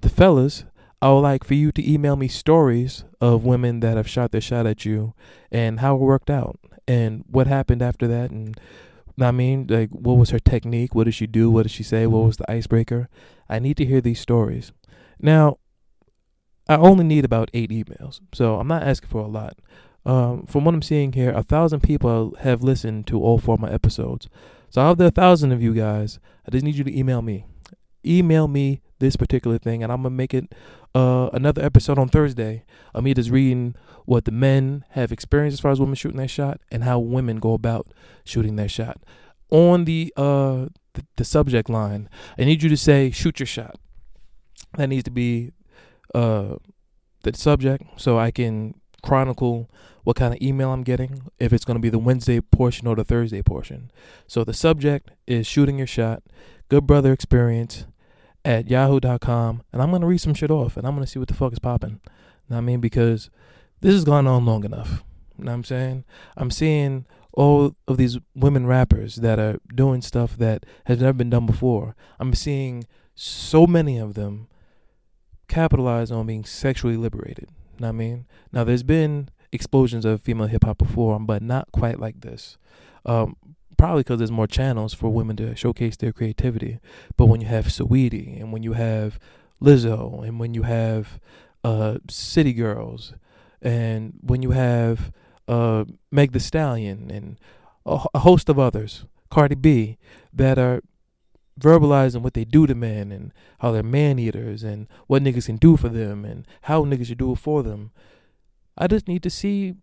The 0.00 0.08
fellas, 0.08 0.64
I 1.00 1.10
would 1.10 1.20
like 1.20 1.44
for 1.44 1.54
you 1.54 1.72
to 1.72 1.92
email 1.92 2.16
me 2.16 2.28
stories 2.28 3.04
of 3.20 3.44
women 3.44 3.80
that 3.80 3.96
have 3.96 4.08
shot 4.08 4.32
their 4.32 4.40
shot 4.40 4.66
at 4.66 4.84
you 4.84 5.14
and 5.50 5.80
how 5.80 5.96
it 5.96 6.00
worked 6.00 6.30
out 6.30 6.58
and 6.88 7.24
what 7.28 7.46
happened 7.46 7.82
after 7.82 8.06
that 8.08 8.30
and 8.30 8.58
I 9.18 9.30
mean, 9.30 9.66
like, 9.70 9.88
what 9.90 10.18
was 10.18 10.28
her 10.30 10.38
technique? 10.38 10.94
What 10.94 11.04
did 11.04 11.14
she 11.14 11.26
do? 11.26 11.50
What 11.50 11.62
did 11.62 11.72
she 11.72 11.82
say? 11.82 12.06
What 12.06 12.26
was 12.26 12.36
the 12.36 12.50
icebreaker? 12.50 13.08
I 13.48 13.58
need 13.58 13.78
to 13.78 13.86
hear 13.86 14.02
these 14.02 14.20
stories. 14.20 14.72
Now, 15.18 15.58
I 16.68 16.76
only 16.76 17.04
need 17.04 17.24
about 17.24 17.50
eight 17.54 17.70
emails, 17.70 18.20
so 18.34 18.58
I'm 18.58 18.68
not 18.68 18.82
asking 18.82 19.08
for 19.08 19.22
a 19.22 19.28
lot. 19.28 19.58
Um, 20.04 20.44
from 20.46 20.64
what 20.64 20.74
I'm 20.74 20.82
seeing 20.82 21.12
here, 21.12 21.30
a 21.30 21.42
thousand 21.42 21.80
people 21.80 22.36
have 22.40 22.62
listened 22.62 23.06
to 23.06 23.20
all 23.20 23.38
four 23.38 23.54
of 23.54 23.60
my 23.60 23.70
episodes. 23.70 24.28
So 24.76 24.82
out 24.82 24.90
of 24.90 24.98
the 24.98 25.10
thousand 25.10 25.52
of 25.52 25.62
you 25.62 25.72
guys, 25.72 26.20
I 26.46 26.50
just 26.50 26.62
need 26.62 26.74
you 26.74 26.84
to 26.84 26.94
email 26.94 27.22
me. 27.22 27.46
Email 28.04 28.46
me 28.46 28.82
this 28.98 29.16
particular 29.16 29.56
thing, 29.56 29.82
and 29.82 29.90
I'm 29.90 30.02
gonna 30.02 30.10
make 30.10 30.34
it 30.34 30.54
uh, 30.94 31.30
another 31.32 31.64
episode 31.64 31.98
on 31.98 32.10
Thursday 32.10 32.62
of 32.92 33.02
me 33.02 33.14
just 33.14 33.30
reading 33.30 33.74
what 34.04 34.26
the 34.26 34.32
men 34.32 34.84
have 34.90 35.12
experienced 35.12 35.54
as 35.54 35.60
far 35.60 35.70
as 35.70 35.80
women 35.80 35.94
shooting 35.94 36.18
their 36.18 36.28
shot 36.28 36.60
and 36.70 36.84
how 36.84 36.98
women 36.98 37.38
go 37.38 37.54
about 37.54 37.86
shooting 38.22 38.56
their 38.56 38.68
shot. 38.68 39.00
On 39.48 39.86
the 39.86 40.12
uh 40.14 40.66
the, 40.92 41.06
the 41.16 41.24
subject 41.24 41.70
line, 41.70 42.10
I 42.38 42.44
need 42.44 42.62
you 42.62 42.68
to 42.68 42.76
say 42.76 43.10
"shoot 43.10 43.40
your 43.40 43.46
shot." 43.46 43.76
That 44.76 44.90
needs 44.90 45.04
to 45.04 45.10
be 45.10 45.52
uh 46.14 46.56
the 47.22 47.32
subject, 47.34 47.98
so 47.98 48.18
I 48.18 48.30
can 48.30 48.78
chronicle 49.02 49.70
what 50.04 50.16
kind 50.16 50.32
of 50.32 50.40
email 50.40 50.72
I'm 50.72 50.84
getting, 50.84 51.22
if 51.38 51.52
it's 51.52 51.64
going 51.64 51.76
to 51.76 51.80
be 51.80 51.88
the 51.88 51.98
Wednesday 51.98 52.40
portion 52.40 52.86
or 52.86 52.94
the 52.94 53.04
Thursday 53.04 53.42
portion. 53.42 53.90
So 54.26 54.44
the 54.44 54.54
subject 54.54 55.10
is 55.26 55.46
shooting 55.46 55.78
your 55.78 55.86
shot, 55.86 56.22
good 56.68 56.86
brother 56.86 57.12
experience, 57.12 57.86
at 58.46 58.70
yahoo.com 58.70 59.62
and 59.72 59.82
I'm 59.82 59.90
going 59.90 60.02
to 60.02 60.06
read 60.06 60.20
some 60.20 60.32
shit 60.32 60.52
off 60.52 60.76
and 60.76 60.86
I'm 60.86 60.94
going 60.94 61.04
to 61.04 61.10
see 61.10 61.18
what 61.18 61.26
the 61.26 61.34
fuck 61.34 61.52
is 61.52 61.58
popping. 61.58 62.00
I 62.48 62.60
mean, 62.60 62.80
because 62.80 63.28
this 63.80 63.92
has 63.92 64.04
gone 64.04 64.28
on 64.28 64.46
long 64.46 64.64
enough. 64.64 65.02
You 65.36 65.44
know 65.44 65.50
what 65.50 65.56
I'm 65.56 65.64
saying? 65.64 66.04
I'm 66.36 66.52
seeing 66.52 67.06
all 67.32 67.74
of 67.88 67.96
these 67.96 68.18
women 68.36 68.64
rappers 68.66 69.16
that 69.16 69.40
are 69.40 69.58
doing 69.74 70.00
stuff 70.00 70.38
that 70.38 70.64
has 70.84 71.00
never 71.00 71.12
been 71.12 71.28
done 71.28 71.44
before. 71.44 71.96
I'm 72.20 72.34
seeing 72.34 72.86
so 73.16 73.66
many 73.66 73.98
of 73.98 74.14
them 74.14 74.46
capitalize 75.48 76.12
on 76.12 76.26
being 76.26 76.44
sexually 76.44 76.96
liberated. 76.96 77.48
Know 77.80 77.88
what 77.88 77.94
I 77.94 77.98
mean? 77.98 78.26
Now, 78.52 78.64
there's 78.64 78.82
been 78.82 79.28
explosions 79.52 80.04
of 80.04 80.20
female 80.20 80.46
hip 80.46 80.64
hop 80.64 80.78
before, 80.78 81.18
but 81.20 81.42
not 81.42 81.72
quite 81.72 81.98
like 81.98 82.20
this. 82.20 82.58
Um, 83.04 83.36
probably 83.76 84.00
because 84.00 84.18
there's 84.18 84.30
more 84.30 84.46
channels 84.46 84.94
for 84.94 85.10
women 85.10 85.36
to 85.36 85.54
showcase 85.54 85.96
their 85.96 86.12
creativity. 86.12 86.78
But 87.16 87.26
when 87.26 87.40
you 87.40 87.46
have 87.48 87.66
Saweetie 87.66 88.40
and 88.40 88.52
when 88.52 88.62
you 88.62 88.72
have 88.72 89.18
Lizzo 89.60 90.26
and 90.26 90.40
when 90.40 90.54
you 90.54 90.62
have 90.62 91.18
uh, 91.64 91.98
City 92.08 92.52
Girls 92.52 93.14
and 93.62 94.14
when 94.20 94.42
you 94.42 94.50
have 94.52 95.12
uh, 95.48 95.84
Meg 96.10 96.32
The 96.32 96.40
Stallion 96.40 97.10
and 97.10 97.38
a 97.84 98.18
host 98.18 98.48
of 98.48 98.58
others, 98.58 99.04
Cardi 99.30 99.54
B, 99.54 99.98
that 100.32 100.58
are 100.58 100.82
verbalizing 101.58 102.22
what 102.22 102.34
they 102.34 102.44
do 102.44 102.66
to 102.66 102.74
men 102.74 103.10
and 103.10 103.32
how 103.60 103.72
they're 103.72 103.82
man 103.82 104.18
eaters 104.18 104.62
and 104.62 104.86
what 105.06 105.22
niggas 105.22 105.46
can 105.46 105.56
do 105.56 105.76
for 105.76 105.88
them 105.88 106.24
and 106.24 106.46
how 106.62 106.84
niggas 106.84 107.06
should 107.06 107.18
do 107.18 107.32
it 107.32 107.38
for 107.38 107.62
them. 107.62 107.90
I 108.76 108.86
just 108.86 109.08
need 109.08 109.22
to 109.22 109.30
see 109.30 109.74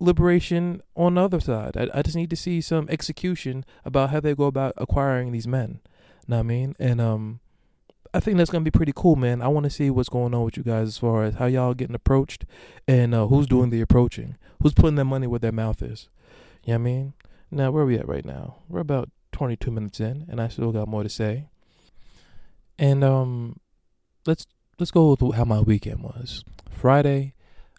liberation 0.00 0.82
on 0.96 1.14
the 1.14 1.22
other 1.22 1.40
side. 1.40 1.76
I, 1.76 1.88
I 1.94 2.02
just 2.02 2.16
need 2.16 2.30
to 2.30 2.36
see 2.36 2.60
some 2.60 2.88
execution 2.88 3.64
about 3.84 4.10
how 4.10 4.20
they 4.20 4.34
go 4.34 4.44
about 4.44 4.74
acquiring 4.76 5.30
these 5.30 5.46
men. 5.46 5.80
Know 6.26 6.36
what 6.36 6.40
I 6.40 6.44
mean? 6.44 6.74
And 6.78 7.00
um 7.00 7.40
I 8.12 8.18
think 8.18 8.38
that's 8.38 8.50
gonna 8.50 8.64
be 8.64 8.70
pretty 8.72 8.92
cool, 8.94 9.14
man. 9.14 9.40
I 9.40 9.48
want 9.48 9.64
to 9.64 9.70
see 9.70 9.90
what's 9.90 10.08
going 10.08 10.34
on 10.34 10.44
with 10.44 10.56
you 10.56 10.64
guys 10.64 10.88
as 10.88 10.98
far 10.98 11.24
as 11.24 11.34
how 11.34 11.46
y'all 11.46 11.74
getting 11.74 11.94
approached 11.94 12.44
and 12.88 13.14
uh, 13.14 13.28
who's 13.28 13.46
doing 13.46 13.70
the 13.70 13.80
approaching, 13.80 14.36
who's 14.62 14.74
putting 14.74 14.96
their 14.96 15.04
money 15.04 15.28
where 15.28 15.38
their 15.38 15.52
mouth 15.52 15.80
is. 15.80 16.08
You 16.64 16.72
know 16.72 16.78
what 16.78 16.80
I 16.80 16.92
mean? 16.92 17.12
Now 17.52 17.70
where 17.70 17.84
are 17.84 17.86
we 17.86 17.98
at 17.98 18.08
right 18.08 18.24
now? 18.24 18.56
We're 18.68 18.80
about 18.80 19.10
22 19.40 19.70
minutes 19.70 20.00
in, 20.00 20.26
and 20.28 20.38
I 20.38 20.48
still 20.48 20.70
got 20.70 20.86
more 20.86 21.02
to 21.02 21.08
say. 21.08 21.46
And 22.78 23.02
um, 23.02 23.58
let's 24.26 24.46
let's 24.78 24.90
go 24.90 25.16
with 25.18 25.34
how 25.34 25.46
my 25.46 25.60
weekend 25.60 26.02
was. 26.02 26.44
Friday, 26.68 27.32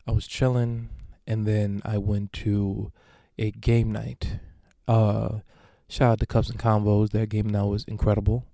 I 0.08 0.12
was 0.12 0.26
chilling 0.26 0.90
and 1.28 1.46
then 1.46 1.84
I 1.86 2.00
went 2.00 2.34
to 2.34 2.92
a 3.38 3.52
game 3.52 3.92
night. 3.92 4.40
Uh, 4.88 5.42
shout 5.88 6.14
out 6.14 6.20
to 6.22 6.26
Cups 6.26 6.50
and 6.50 6.58
Convos. 6.58 7.12
Their 7.12 7.28
game 7.28 7.48
night 7.48 7.66
was 7.66 7.84
incredible. 7.84 8.48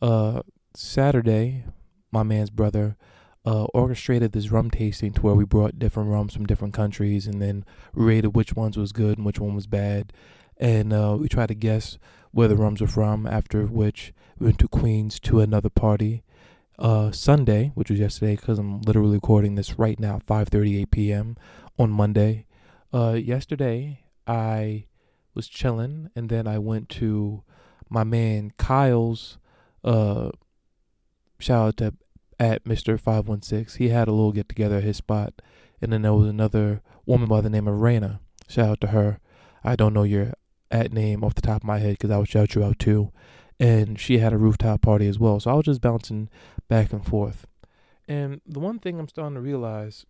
Uh, 0.00 0.40
Saturday, 0.74 1.64
my 2.10 2.22
man's 2.22 2.48
brother 2.48 2.96
uh, 3.44 3.64
orchestrated 3.74 4.32
this 4.32 4.50
rum 4.50 4.70
tasting 4.70 5.12
to 5.12 5.20
where 5.20 5.34
we 5.34 5.44
brought 5.44 5.78
different 5.78 6.08
rums 6.08 6.32
from 6.32 6.46
different 6.46 6.72
countries 6.72 7.26
and 7.26 7.42
then 7.42 7.66
rated 7.92 8.34
which 8.34 8.54
ones 8.54 8.78
was 8.78 8.92
good 8.92 9.18
and 9.18 9.26
which 9.26 9.38
one 9.38 9.54
was 9.54 9.66
bad. 9.66 10.14
And 10.56 10.94
uh, 10.94 11.18
we 11.20 11.28
tried 11.28 11.48
to 11.48 11.54
guess 11.54 11.98
where 12.32 12.48
the 12.48 12.56
rums 12.56 12.80
were 12.80 12.86
from, 12.86 13.26
after 13.26 13.64
which 13.66 14.12
we 14.38 14.46
went 14.46 14.58
to 14.60 14.68
Queens 14.68 15.18
to 15.20 15.40
another 15.40 15.70
party. 15.70 16.22
Uh, 16.78 17.10
Sunday, 17.10 17.72
which 17.74 17.90
was 17.90 17.98
yesterday, 17.98 18.36
because 18.36 18.56
I'm 18.56 18.82
literally 18.82 19.14
recording 19.14 19.56
this 19.56 19.80
right 19.80 19.98
now, 19.98 20.20
5:38 20.20 20.90
p.m 20.92 21.36
on 21.78 21.90
Monday. 21.90 22.46
Uh, 22.92 23.12
yesterday 23.12 24.00
I 24.26 24.86
was 25.34 25.48
chilling, 25.48 26.10
and 26.16 26.28
then 26.28 26.46
I 26.46 26.58
went 26.58 26.88
to 26.90 27.44
my 27.88 28.04
man 28.04 28.52
Kyle's. 28.58 29.38
Uh, 29.84 30.30
shout 31.38 31.68
out 31.68 31.76
to 31.78 31.94
at 32.40 32.66
Mister 32.66 32.98
Five 32.98 33.28
One 33.28 33.42
Six. 33.42 33.76
He 33.76 33.90
had 33.90 34.08
a 34.08 34.12
little 34.12 34.32
get 34.32 34.48
together 34.48 34.76
at 34.76 34.84
his 34.84 34.96
spot, 34.96 35.34
and 35.80 35.92
then 35.92 36.02
there 36.02 36.14
was 36.14 36.28
another 36.28 36.82
woman 37.06 37.28
by 37.28 37.40
the 37.40 37.50
name 37.50 37.68
of 37.68 37.78
Raina. 37.78 38.18
Shout 38.48 38.68
out 38.68 38.80
to 38.82 38.86
her. 38.88 39.20
I 39.62 39.76
don't 39.76 39.94
know 39.94 40.02
your 40.02 40.32
at 40.70 40.92
name 40.92 41.24
off 41.24 41.34
the 41.34 41.42
top 41.42 41.62
of 41.62 41.64
my 41.64 41.78
head 41.78 41.98
because 41.98 42.10
I 42.10 42.22
shout 42.24 42.54
you 42.54 42.64
out 42.64 42.78
too. 42.78 43.12
And 43.60 43.98
she 43.98 44.18
had 44.18 44.32
a 44.32 44.38
rooftop 44.38 44.82
party 44.82 45.08
as 45.08 45.18
well. 45.18 45.40
So 45.40 45.50
I 45.50 45.54
was 45.54 45.64
just 45.64 45.80
bouncing 45.80 46.28
back 46.68 46.92
and 46.92 47.04
forth. 47.04 47.46
And 48.06 48.40
the 48.46 48.60
one 48.60 48.78
thing 48.78 48.98
I'm 48.98 49.08
starting 49.08 49.34
to 49.34 49.40
realize 49.40 50.06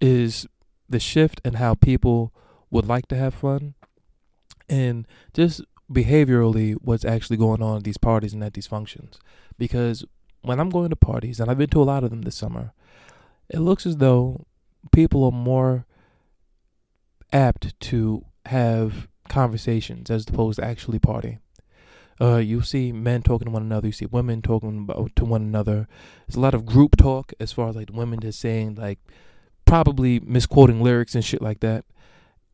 is 0.00 0.46
the 0.88 1.00
shift 1.00 1.40
in 1.44 1.54
how 1.54 1.74
people 1.74 2.32
would 2.70 2.86
like 2.86 3.08
to 3.08 3.16
have 3.16 3.34
fun 3.34 3.74
and 4.68 5.06
just 5.34 5.62
behaviorally 5.92 6.74
what's 6.80 7.04
actually 7.04 7.36
going 7.36 7.62
on 7.62 7.78
at 7.78 7.84
these 7.84 7.98
parties 7.98 8.32
and 8.32 8.42
at 8.42 8.54
these 8.54 8.66
functions. 8.66 9.18
Because 9.58 10.04
when 10.42 10.58
I'm 10.60 10.70
going 10.70 10.90
to 10.90 10.96
parties, 10.96 11.40
and 11.40 11.50
I've 11.50 11.58
been 11.58 11.70
to 11.70 11.82
a 11.82 11.84
lot 11.84 12.04
of 12.04 12.10
them 12.10 12.22
this 12.22 12.36
summer, 12.36 12.72
it 13.48 13.58
looks 13.58 13.86
as 13.86 13.98
though 13.98 14.46
people 14.90 15.24
are 15.24 15.32
more 15.32 15.86
apt 17.32 17.78
to 17.80 18.24
have 18.46 19.08
conversations 19.28 20.10
as 20.10 20.26
opposed 20.28 20.58
to 20.58 20.64
actually 20.64 20.98
party. 20.98 21.38
Uh, 22.20 22.36
you 22.36 22.62
see 22.62 22.92
men 22.92 23.22
talking 23.22 23.46
to 23.46 23.50
one 23.50 23.62
another. 23.62 23.88
You 23.88 23.92
see 23.92 24.06
women 24.06 24.42
talking 24.42 24.88
to 25.16 25.24
one 25.24 25.42
another. 25.42 25.88
There's 26.26 26.36
a 26.36 26.40
lot 26.40 26.54
of 26.54 26.66
group 26.66 26.96
talk 26.96 27.32
as 27.40 27.52
far 27.52 27.68
as 27.68 27.76
like 27.76 27.90
women 27.92 28.20
just 28.20 28.38
saying 28.38 28.76
like 28.76 28.98
probably 29.64 30.20
misquoting 30.20 30.80
lyrics 30.82 31.14
and 31.14 31.24
shit 31.24 31.42
like 31.42 31.60
that. 31.60 31.84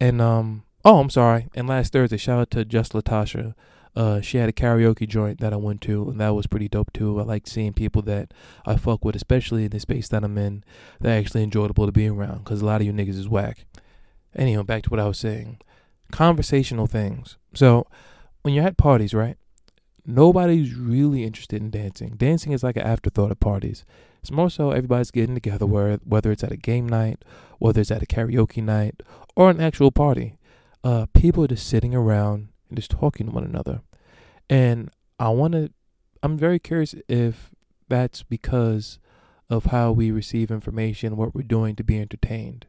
And 0.01 0.23
um, 0.23 0.65
oh, 0.85 1.01
I'm 1.01 1.11
sorry. 1.11 1.49
And 1.55 1.69
last 1.69 1.93
Thursday, 1.93 2.17
shout 2.17 2.41
out 2.41 2.51
to 2.53 2.65
Just 2.65 2.93
Latasha. 2.93 3.55
Uh, 3.97 4.21
she 4.21 4.39
had 4.39 4.49
a 4.49 4.53
karaoke 4.53 5.09
joint 5.09 5.41
that 5.41 5.53
I 5.53 5.57
went 5.57 5.81
to, 5.83 6.09
and 6.09 6.21
that 6.21 6.35
was 6.35 6.47
pretty 6.47 6.69
dope 6.69 6.93
too. 6.93 7.19
I 7.19 7.25
like 7.25 7.49
seeing 7.49 7.73
people 7.73 8.01
that 8.03 8.33
I 8.65 8.77
fuck 8.77 9.05
with, 9.05 9.17
especially 9.17 9.65
in 9.65 9.71
the 9.71 9.81
space 9.81 10.09
that 10.09 10.23
I'm 10.23 10.39
in, 10.39 10.63
that 11.01 11.19
actually 11.19 11.43
enjoyable 11.43 11.87
to 11.87 11.93
be 11.93 12.07
around. 12.07 12.45
Cause 12.45 12.61
a 12.61 12.67
lot 12.67 12.81
of 12.81 12.87
you 12.87 12.93
niggas 12.93 13.19
is 13.19 13.29
whack. 13.29 13.67
Anyway, 14.37 14.63
back 14.63 14.85
to 14.85 14.91
what 14.91 15.01
I 15.01 15.09
was 15.09 15.19
saying. 15.19 15.59
Conversational 16.13 16.87
things. 16.87 17.37
So 17.55 17.87
when 18.43 18.55
you're 18.55 18.67
at 18.67 18.77
parties, 18.77 19.15
right? 19.15 19.37
Nobody's 20.07 20.75
really 20.75 21.23
interested 21.23 21.61
in 21.61 21.71
dancing. 21.71 22.15
Dancing 22.17 22.53
is 22.53 22.63
like 22.63 22.77
an 22.77 22.83
afterthought 22.83 23.31
at 23.31 23.41
parties. 23.41 23.85
It's 24.23 24.31
more 24.31 24.51
so 24.51 24.71
everybody's 24.71 25.11
getting 25.11 25.35
together, 25.35 25.67
where 25.67 25.97
whether 26.05 26.33
it's 26.33 26.43
at 26.43 26.53
a 26.53 26.57
game 26.57 26.89
night, 26.89 27.25
whether 27.59 27.81
it's 27.81 27.91
at 27.91 28.03
a 28.03 28.07
karaoke 28.07 28.63
night, 28.63 29.03
or 29.37 29.51
an 29.51 29.61
actual 29.61 29.91
party. 29.91 30.39
Uh, 30.83 31.07
people 31.13 31.45
are 31.45 31.49
just 31.49 31.69
sitting 31.69 31.95
around 31.95 32.49
and 32.69 32.79
just 32.79 32.91
talking 32.91 33.27
to 33.27 33.33
one 33.33 33.45
another. 33.45 33.83
And 34.49 34.91
I 35.19 35.29
want 35.29 35.53
to, 35.53 35.71
I'm 36.23 36.39
very 36.39 36.59
curious 36.59 36.95
if 37.09 37.51
that's 37.89 38.23
because 38.23 38.99
of 39.51 39.67
how 39.67 39.93
we 39.93 40.11
receive 40.11 40.51
information, 40.51 41.17
what 41.17 41.35
we're 41.35 41.43
doing 41.43 41.77
to 41.77 41.85
be 41.85 42.01
entertained. 42.01 42.67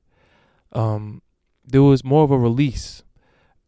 Um, 0.72 1.22
there 1.66 1.84
was 1.84 2.04
more 2.04 2.24
of 2.24 2.32
a 2.32 2.38
release 2.38 3.04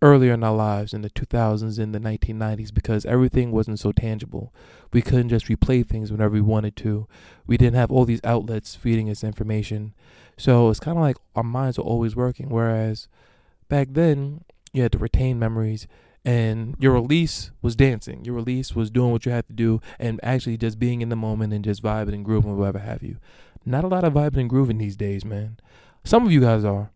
earlier 0.02 0.34
in 0.34 0.44
our 0.44 0.56
lives 0.56 0.94
in 0.94 1.02
the 1.02 1.10
2000s 1.10 1.78
and 1.78 1.94
the 1.94 2.00
1990s 2.00 2.74
because 2.74 3.06
everything 3.06 3.52
wasn't 3.52 3.80
so 3.80 3.92
tangible. 3.92 4.54
We 4.92 5.02
couldn't 5.02 5.30
just 5.30 5.46
replay 5.48 5.88
things 5.88 6.12
whenever 6.12 6.34
we 6.34 6.42
wanted 6.42 6.76
to. 6.78 7.08
We 7.46 7.58
didn't 7.58 7.76
have 7.76 7.92
all 7.92 8.06
these 8.06 8.22
outlets 8.24 8.76
feeding 8.76 9.10
us 9.10 9.24
information. 9.24 9.94
So 10.38 10.70
it's 10.70 10.80
kind 10.80 10.98
of 10.98 11.04
like 11.04 11.18
our 11.36 11.44
minds 11.44 11.78
are 11.78 11.84
always 11.84 12.16
working. 12.16 12.50
Whereas 12.50 13.08
back 13.70 13.90
then, 13.92 14.44
you 14.74 14.82
had 14.82 14.92
to 14.94 14.98
retain 14.98 15.38
memories 15.38 15.88
and 16.24 16.76
your 16.80 16.94
release 16.94 17.52
was 17.62 17.76
dancing. 17.76 18.24
Your 18.26 18.36
release 18.36 18.76
was 18.76 18.92
doing 18.92 19.12
what 19.12 19.26
you 19.26 19.32
had 19.32 19.48
to 19.48 19.54
do 19.54 19.82
and 20.00 20.20
actually 20.24 20.58
just 20.58 20.80
being 20.80 21.02
in 21.02 21.10
the 21.10 21.16
moment 21.16 21.54
and 21.54 21.64
just 21.64 21.82
vibing 21.82 22.14
and 22.14 22.26
grooving, 22.26 22.56
whatever 22.58 22.80
have 22.80 23.04
you. 23.04 23.18
Not 23.66 23.84
a 23.84 23.88
lot 23.88 24.04
of 24.04 24.14
vibing 24.14 24.42
and 24.42 24.50
grooving 24.50 24.78
these 24.78 24.96
days, 24.96 25.26
man. 25.26 25.58
Some 26.04 26.26
of 26.26 26.32
you 26.32 26.42
guys 26.42 26.66
are, 26.66 26.92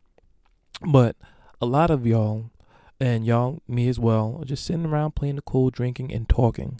but 0.81 1.15
a 1.61 1.65
lot 1.65 1.91
of 1.91 2.05
y'all, 2.05 2.49
and 2.99 3.25
y'all, 3.25 3.61
me 3.67 3.87
as 3.87 3.99
well, 3.99 4.43
just 4.45 4.65
sitting 4.65 4.85
around 4.85 5.15
playing 5.15 5.35
the 5.35 5.41
cool, 5.41 5.69
drinking 5.69 6.13
and 6.13 6.27
talking. 6.27 6.79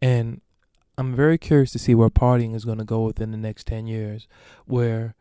And 0.00 0.40
I'm 0.96 1.14
very 1.14 1.38
curious 1.38 1.72
to 1.72 1.78
see 1.78 1.94
where 1.94 2.10
partying 2.10 2.54
is 2.54 2.64
going 2.64 2.78
to 2.78 2.84
go 2.84 3.02
within 3.02 3.30
the 3.30 3.36
next 3.36 3.66
10 3.66 3.86
years, 3.86 4.28
where 4.66 5.14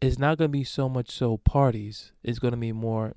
it's 0.00 0.18
not 0.18 0.38
going 0.38 0.50
to 0.50 0.52
be 0.52 0.64
so 0.64 0.88
much 0.88 1.10
so 1.10 1.36
parties. 1.36 2.12
It's 2.22 2.38
going 2.38 2.52
to 2.52 2.58
be 2.58 2.72
more 2.72 3.14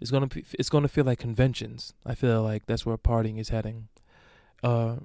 it's 0.00 0.10
gonna 0.10 0.26
be, 0.26 0.44
it's 0.58 0.68
gonna 0.68 0.88
feel 0.88 1.04
like 1.04 1.18
conventions. 1.18 1.94
I 2.04 2.14
feel 2.14 2.42
like 2.42 2.66
that's 2.66 2.84
where 2.84 2.98
partying 2.98 3.38
is 3.38 3.50
heading. 3.50 3.88
Uh, 4.62 4.96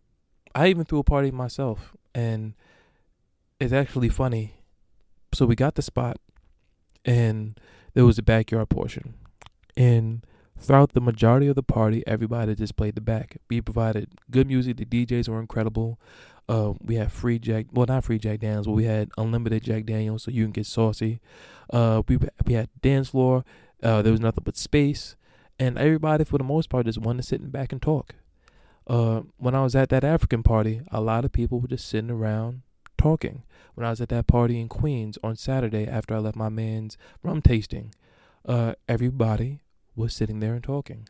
I 0.56 0.67
even 0.67 0.86
threw 0.86 1.00
a 1.00 1.04
party 1.04 1.32
myself, 1.32 1.95
and 2.13 2.54
it's 3.60 3.74
actually 3.74 4.10
funny. 4.10 4.56
So 5.34 5.45
we 5.45 5.56
got 5.56 5.76
the 5.76 5.82
spot, 5.82 6.17
and 7.06 7.60
there 7.93 8.06
was 8.06 8.17
a 8.17 8.24
backyard 8.24 8.69
portion, 8.69 9.13
and 9.78 10.26
throughout 10.60 10.93
the 10.93 11.02
majority 11.02 11.48
of 11.48 11.56
the 11.56 11.63
party, 11.63 12.04
everybody 12.06 12.56
just 12.56 12.76
played 12.76 12.95
the 12.95 13.02
back. 13.02 13.38
We 13.50 13.62
provided 13.62 14.10
good 14.30 14.48
music. 14.48 14.78
The 14.78 14.86
DJs 14.86 15.30
were 15.30 15.39
incredible. 15.39 16.00
Uh, 16.48 16.74
we 16.82 16.95
had 16.95 17.12
free 17.12 17.38
Jack, 17.38 17.67
well 17.72 17.86
not 17.86 18.04
free 18.04 18.17
Jack 18.17 18.39
Daniels, 18.39 18.65
but 18.65 18.74
we 18.74 18.86
had 18.86 19.12
unlimited 19.17 19.63
Jack 19.63 19.86
Daniels, 19.86 20.24
so 20.24 20.32
you 20.32 20.43
can 20.43 20.52
get 20.52 20.65
saucy. 20.65 21.22
Uh, 21.72 22.02
we 22.08 22.17
we 22.45 22.54
had 22.54 22.69
dance 22.82 23.10
floor. 23.10 23.45
Uh, 23.84 24.02
there 24.02 24.12
was 24.12 24.19
nothing 24.19 24.43
but 24.43 24.58
space, 24.58 25.15
and 25.60 25.78
everybody, 25.78 26.24
for 26.24 26.38
the 26.38 26.43
most 26.43 26.69
part, 26.69 26.88
just 26.88 26.98
wanted 26.98 27.22
to 27.22 27.28
sit 27.28 27.39
in 27.39 27.50
back 27.50 27.72
and 27.72 27.82
talk. 27.82 28.15
Uh, 28.88 29.22
when 29.38 29.54
I 29.54 29.62
was 29.63 29.76
at 29.76 29.89
that 29.89 30.04
African 30.04 30.41
party, 30.41 30.82
a 30.91 31.00
lot 31.00 31.24
of 31.24 31.32
people 31.32 31.60
were 31.60 31.67
just 31.67 31.88
sitting 31.88 32.10
around 32.10 32.63
talking. 32.98 33.43
When 33.76 33.86
I 33.86 33.91
was 33.91 34.02
at 34.02 34.10
that 34.10 34.26
party 34.26 34.60
in 34.60 34.67
Queens 34.67 35.19
on 35.24 35.36
Saturday 35.36 35.88
after 35.88 36.15
I 36.15 36.17
left 36.17 36.36
my 36.36 36.50
man's 36.50 36.98
rum 37.22 37.43
tasting, 37.43 37.93
uh, 38.48 38.74
everybody 38.88 39.62
was 39.95 40.13
sitting 40.13 40.39
there 40.39 40.54
and 40.54 40.63
talking. 40.63 41.08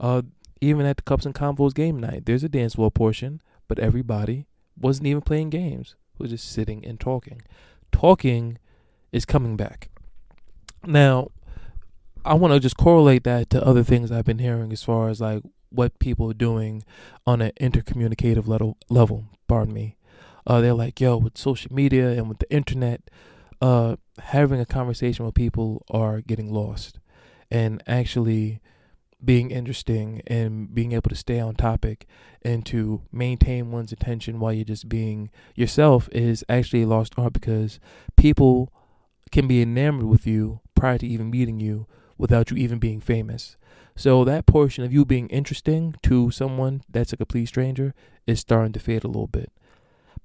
Uh, 0.00 0.22
even 0.60 0.86
at 0.86 0.96
the 0.96 1.02
Cups 1.02 1.26
and 1.26 1.34
Convos 1.34 1.74
game 1.74 1.98
night, 1.98 2.24
there's 2.26 2.44
a 2.44 2.48
dance 2.48 2.74
floor 2.74 2.90
portion, 2.90 3.40
but 3.68 3.78
everybody 3.78 4.46
wasn't 4.78 5.06
even 5.06 5.22
playing 5.22 5.50
games. 5.50 5.96
Was 6.18 6.30
just 6.30 6.50
sitting 6.52 6.84
and 6.84 7.00
talking. 7.00 7.42
Talking 7.90 8.58
is 9.10 9.24
coming 9.24 9.56
back. 9.56 9.88
Now, 10.86 11.30
I 12.24 12.34
want 12.34 12.54
to 12.54 12.60
just 12.60 12.76
correlate 12.76 13.24
that 13.24 13.50
to 13.50 13.66
other 13.66 13.82
things 13.82 14.12
I've 14.12 14.24
been 14.24 14.38
hearing 14.38 14.72
as 14.72 14.82
far 14.82 15.08
as 15.08 15.20
like 15.20 15.42
what 15.70 15.98
people 15.98 16.30
are 16.30 16.34
doing 16.34 16.84
on 17.26 17.40
an 17.40 17.52
intercommunicative 17.60 18.46
level. 18.46 18.76
Level, 18.88 19.24
pardon 19.48 19.74
me. 19.74 19.96
Uh, 20.46 20.60
they're 20.60 20.74
like, 20.74 21.00
yo, 21.00 21.16
with 21.16 21.38
social 21.38 21.72
media 21.72 22.10
and 22.10 22.28
with 22.28 22.38
the 22.38 22.52
internet, 22.52 23.02
uh, 23.60 23.96
having 24.18 24.60
a 24.60 24.66
conversation 24.66 25.24
with 25.24 25.34
people 25.34 25.84
are 25.90 26.20
getting 26.20 26.52
lost, 26.52 26.98
and 27.52 27.82
actually 27.86 28.62
being 29.22 29.50
interesting 29.50 30.22
and 30.26 30.74
being 30.74 30.92
able 30.92 31.10
to 31.10 31.14
stay 31.14 31.38
on 31.38 31.54
topic 31.54 32.06
and 32.40 32.64
to 32.64 33.02
maintain 33.12 33.70
one's 33.70 33.92
attention 33.92 34.40
while 34.40 34.54
you're 34.54 34.64
just 34.64 34.88
being 34.88 35.30
yourself 35.54 36.08
is 36.10 36.42
actually 36.48 36.82
a 36.82 36.86
lost 36.86 37.12
art 37.18 37.34
because 37.34 37.78
people 38.16 38.72
can 39.30 39.46
be 39.46 39.60
enamored 39.60 40.06
with 40.06 40.26
you 40.26 40.60
prior 40.74 40.96
to 40.96 41.06
even 41.06 41.30
meeting 41.30 41.60
you 41.60 41.86
without 42.16 42.50
you 42.50 42.56
even 42.56 42.78
being 42.78 43.00
famous. 43.00 43.56
So 43.94 44.24
that 44.24 44.46
portion 44.46 44.82
of 44.82 44.92
you 44.92 45.04
being 45.04 45.28
interesting 45.28 45.94
to 46.04 46.30
someone 46.30 46.82
that's 46.88 47.12
a 47.12 47.18
complete 47.18 47.46
stranger 47.46 47.94
is 48.26 48.40
starting 48.40 48.72
to 48.72 48.80
fade 48.80 49.04
a 49.04 49.08
little 49.08 49.26
bit. 49.26 49.52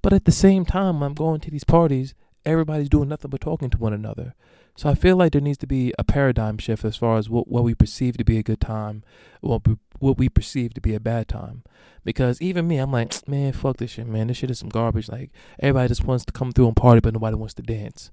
But 0.00 0.14
at 0.14 0.24
the 0.24 0.32
same 0.32 0.64
time, 0.64 1.02
I'm 1.02 1.14
going 1.14 1.40
to 1.40 1.50
these 1.50 1.64
parties, 1.64 2.14
everybody's 2.48 2.88
doing 2.88 3.08
nothing 3.08 3.30
but 3.30 3.40
talking 3.40 3.70
to 3.70 3.78
one 3.78 3.92
another. 3.92 4.34
So 4.76 4.88
I 4.88 4.94
feel 4.94 5.16
like 5.16 5.32
there 5.32 5.40
needs 5.40 5.58
to 5.58 5.66
be 5.66 5.92
a 5.98 6.04
paradigm 6.04 6.56
shift 6.58 6.84
as 6.84 6.96
far 6.96 7.18
as 7.18 7.28
what, 7.28 7.48
what 7.48 7.64
we 7.64 7.74
perceive 7.74 8.16
to 8.16 8.24
be 8.24 8.38
a 8.38 8.42
good 8.42 8.60
time, 8.60 9.02
what 9.40 9.66
we, 9.66 9.76
what 9.98 10.18
we 10.18 10.28
perceive 10.28 10.72
to 10.74 10.80
be 10.80 10.94
a 10.94 11.00
bad 11.00 11.28
time. 11.28 11.64
Because 12.04 12.40
even 12.40 12.68
me, 12.68 12.78
I'm 12.78 12.92
like, 12.92 13.12
man, 13.28 13.52
fuck 13.52 13.78
this 13.78 13.92
shit, 13.92 14.06
man. 14.06 14.28
This 14.28 14.36
shit 14.36 14.50
is 14.50 14.58
some 14.60 14.68
garbage. 14.68 15.08
Like 15.08 15.30
everybody 15.58 15.88
just 15.88 16.04
wants 16.04 16.24
to 16.26 16.32
come 16.32 16.52
through 16.52 16.68
and 16.68 16.76
party, 16.76 17.00
but 17.00 17.12
nobody 17.12 17.36
wants 17.36 17.54
to 17.54 17.62
dance. 17.62 18.10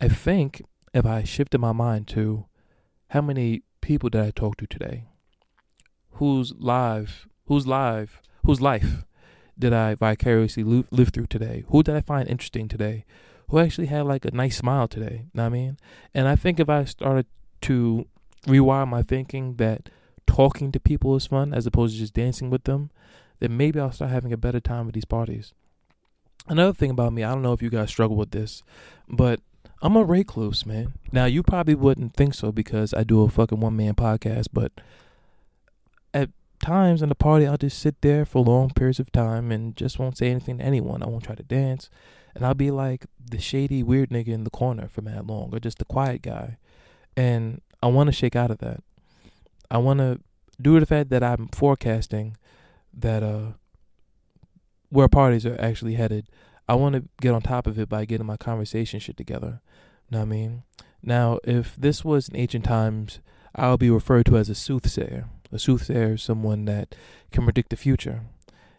I 0.00 0.08
think 0.08 0.62
if 0.94 1.04
I 1.04 1.22
shifted 1.22 1.58
my 1.58 1.72
mind 1.72 2.08
to 2.08 2.46
how 3.08 3.20
many 3.20 3.62
people 3.80 4.08
did 4.08 4.22
I 4.22 4.30
talk 4.30 4.56
to 4.56 4.66
today? 4.66 5.04
Whose 6.12 6.54
live, 6.58 7.28
whose 7.46 7.66
live, 7.66 8.22
whose 8.44 8.60
life 8.60 9.04
did 9.60 9.72
I 9.72 9.94
vicariously 9.94 10.64
live 10.64 11.10
through 11.10 11.26
today? 11.26 11.64
Who 11.68 11.82
did 11.82 11.94
I 11.94 12.00
find 12.00 12.28
interesting 12.28 12.68
today? 12.68 13.04
Who 13.48 13.58
actually 13.58 13.86
had 13.86 14.06
like 14.06 14.24
a 14.24 14.30
nice 14.30 14.56
smile 14.56 14.88
today? 14.88 15.24
You 15.24 15.30
Know 15.34 15.42
what 15.42 15.46
I 15.46 15.48
mean? 15.50 15.78
And 16.14 16.26
I 16.28 16.36
think 16.36 16.58
if 16.58 16.68
I 16.68 16.84
started 16.84 17.26
to 17.62 18.06
rewire 18.46 18.88
my 18.88 19.02
thinking 19.02 19.56
that 19.56 19.90
talking 20.26 20.72
to 20.72 20.80
people 20.80 21.16
is 21.16 21.26
fun 21.26 21.52
as 21.52 21.66
opposed 21.66 21.94
to 21.94 22.00
just 22.00 22.14
dancing 22.14 22.50
with 22.50 22.64
them, 22.64 22.90
then 23.40 23.56
maybe 23.56 23.80
I'll 23.80 23.92
start 23.92 24.10
having 24.10 24.32
a 24.32 24.36
better 24.36 24.60
time 24.60 24.86
with 24.86 24.94
these 24.94 25.04
parties. 25.04 25.52
Another 26.48 26.72
thing 26.72 26.90
about 26.90 27.12
me, 27.12 27.22
I 27.22 27.32
don't 27.32 27.42
know 27.42 27.52
if 27.52 27.62
you 27.62 27.70
guys 27.70 27.90
struggle 27.90 28.16
with 28.16 28.30
this, 28.30 28.62
but 29.08 29.40
I'm 29.82 29.96
a 29.96 30.04
recluse, 30.04 30.64
man. 30.64 30.94
Now 31.12 31.24
you 31.24 31.42
probably 31.42 31.74
wouldn't 31.74 32.14
think 32.14 32.34
so 32.34 32.52
because 32.52 32.94
I 32.94 33.02
do 33.02 33.22
a 33.22 33.28
fucking 33.28 33.60
one 33.60 33.76
man 33.76 33.94
podcast, 33.94 34.48
but 34.52 34.72
at 34.76 34.82
times 36.60 37.02
in 37.02 37.08
the 37.08 37.14
party 37.14 37.46
I'll 37.46 37.56
just 37.56 37.78
sit 37.78 38.00
there 38.02 38.24
for 38.24 38.44
long 38.44 38.70
periods 38.70 39.00
of 39.00 39.10
time 39.12 39.50
and 39.50 39.76
just 39.76 39.98
won't 39.98 40.18
say 40.18 40.30
anything 40.30 40.58
to 40.58 40.64
anyone. 40.64 41.02
I 41.02 41.06
won't 41.06 41.24
try 41.24 41.34
to 41.34 41.42
dance. 41.42 41.90
And 42.34 42.46
I'll 42.46 42.54
be 42.54 42.70
like 42.70 43.06
the 43.18 43.40
shady 43.40 43.82
weird 43.82 44.10
nigga 44.10 44.28
in 44.28 44.44
the 44.44 44.50
corner 44.50 44.88
for 44.88 45.02
mad 45.02 45.26
long 45.26 45.50
or 45.52 45.58
just 45.58 45.78
the 45.78 45.84
quiet 45.84 46.22
guy. 46.22 46.58
And 47.16 47.60
I 47.82 47.88
wanna 47.88 48.12
shake 48.12 48.36
out 48.36 48.50
of 48.50 48.58
that. 48.58 48.82
I 49.70 49.78
due 50.60 50.74
to 50.74 50.80
the 50.80 50.86
fact 50.86 51.10
that 51.10 51.22
I'm 51.22 51.48
forecasting 51.48 52.36
that 52.92 53.22
uh 53.22 53.52
where 54.90 55.08
parties 55.08 55.46
are 55.46 55.60
actually 55.60 55.94
headed, 55.94 56.26
I 56.68 56.74
want 56.74 56.96
to 56.96 57.04
get 57.20 57.32
on 57.32 57.42
top 57.42 57.66
of 57.66 57.78
it 57.78 57.88
by 57.88 58.04
getting 58.04 58.26
my 58.26 58.36
conversation 58.36 59.00
shit 59.00 59.16
together. 59.16 59.60
Know 60.10 60.18
what 60.18 60.24
I 60.24 60.26
mean? 60.26 60.62
Now, 61.02 61.38
if 61.44 61.76
this 61.76 62.04
was 62.04 62.28
in 62.28 62.36
ancient 62.36 62.64
times, 62.64 63.20
I'll 63.54 63.78
be 63.78 63.90
referred 63.90 64.26
to 64.26 64.36
as 64.36 64.48
a 64.48 64.54
soothsayer. 64.54 65.26
A 65.52 65.58
soothsayer 65.58 66.14
is 66.14 66.22
someone 66.22 66.64
that 66.66 66.94
can 67.32 67.44
predict 67.44 67.70
the 67.70 67.76
future. 67.76 68.22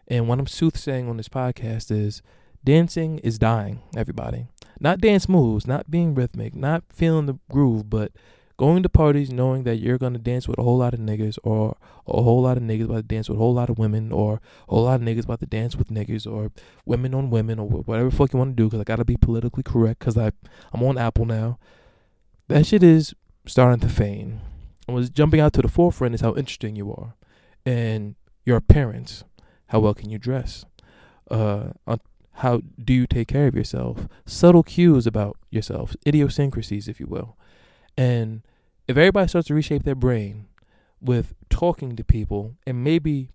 And 0.08 0.28
what 0.28 0.38
I'm 0.38 0.46
soothsaying 0.46 1.08
on 1.08 1.16
this 1.16 1.28
podcast 1.28 1.90
is 1.90 2.22
dancing 2.64 3.18
is 3.18 3.38
dying, 3.38 3.82
everybody. 3.96 4.46
Not 4.80 5.00
dance 5.00 5.28
moves, 5.28 5.66
not 5.66 5.90
being 5.90 6.14
rhythmic, 6.14 6.54
not 6.54 6.84
feeling 6.90 7.26
the 7.26 7.38
groove, 7.50 7.88
but 7.88 8.12
going 8.56 8.82
to 8.82 8.88
parties 8.88 9.32
knowing 9.32 9.64
that 9.64 9.76
you're 9.76 9.98
gonna 9.98 10.18
dance 10.18 10.46
with 10.46 10.58
a 10.58 10.62
whole 10.62 10.78
lot 10.78 10.94
of 10.94 11.00
niggas, 11.00 11.38
or 11.42 11.76
a 12.06 12.22
whole 12.22 12.42
lot 12.42 12.56
of 12.56 12.62
niggas 12.62 12.84
about 12.84 12.96
to 12.96 13.02
dance 13.02 13.28
with 13.28 13.36
a 13.36 13.38
whole 13.38 13.54
lot 13.54 13.70
of 13.70 13.78
women, 13.78 14.12
or 14.12 14.40
a 14.68 14.74
whole 14.74 14.84
lot 14.84 15.00
of 15.00 15.06
niggas 15.06 15.24
about 15.24 15.40
to 15.40 15.46
dance 15.46 15.76
with 15.76 15.88
niggas, 15.88 16.30
or 16.30 16.52
women 16.84 17.14
on 17.14 17.30
women, 17.30 17.58
or 17.58 17.66
whatever 17.68 18.10
fuck 18.10 18.32
you 18.32 18.38
want 18.38 18.56
to 18.56 18.62
do. 18.62 18.68
Because 18.68 18.80
I 18.80 18.84
gotta 18.84 19.04
be 19.04 19.16
politically 19.16 19.62
correct. 19.62 20.00
Because 20.00 20.16
I'm 20.16 20.82
on 20.82 20.98
Apple 20.98 21.24
now. 21.24 21.58
That 22.48 22.66
shit 22.66 22.82
is 22.82 23.14
starting 23.46 23.80
to 23.80 23.88
fade. 23.88 24.38
And 24.86 24.96
what's 24.96 25.10
jumping 25.10 25.40
out 25.40 25.52
to 25.54 25.62
the 25.62 25.68
forefront 25.68 26.14
is 26.14 26.20
how 26.20 26.34
interesting 26.34 26.76
you 26.76 26.92
are, 26.92 27.14
and 27.64 28.16
your 28.44 28.56
appearance. 28.56 29.24
How 29.68 29.80
well 29.80 29.94
can 29.94 30.10
you 30.10 30.18
dress? 30.18 30.64
Uh, 31.30 31.68
how 32.36 32.62
do 32.82 32.92
you 32.92 33.06
take 33.06 33.28
care 33.28 33.46
of 33.46 33.54
yourself? 33.54 34.08
Subtle 34.26 34.62
cues 34.62 35.06
about 35.06 35.36
yourself, 35.50 35.94
idiosyncrasies, 36.06 36.88
if 36.88 36.98
you 36.98 37.06
will. 37.06 37.36
And 37.96 38.42
if 38.88 38.96
everybody 38.96 39.28
starts 39.28 39.48
to 39.48 39.54
reshape 39.54 39.84
their 39.84 39.94
brain 39.94 40.46
with 41.00 41.34
talking 41.50 41.94
to 41.96 42.04
people 42.04 42.56
and 42.66 42.82
maybe 42.82 43.28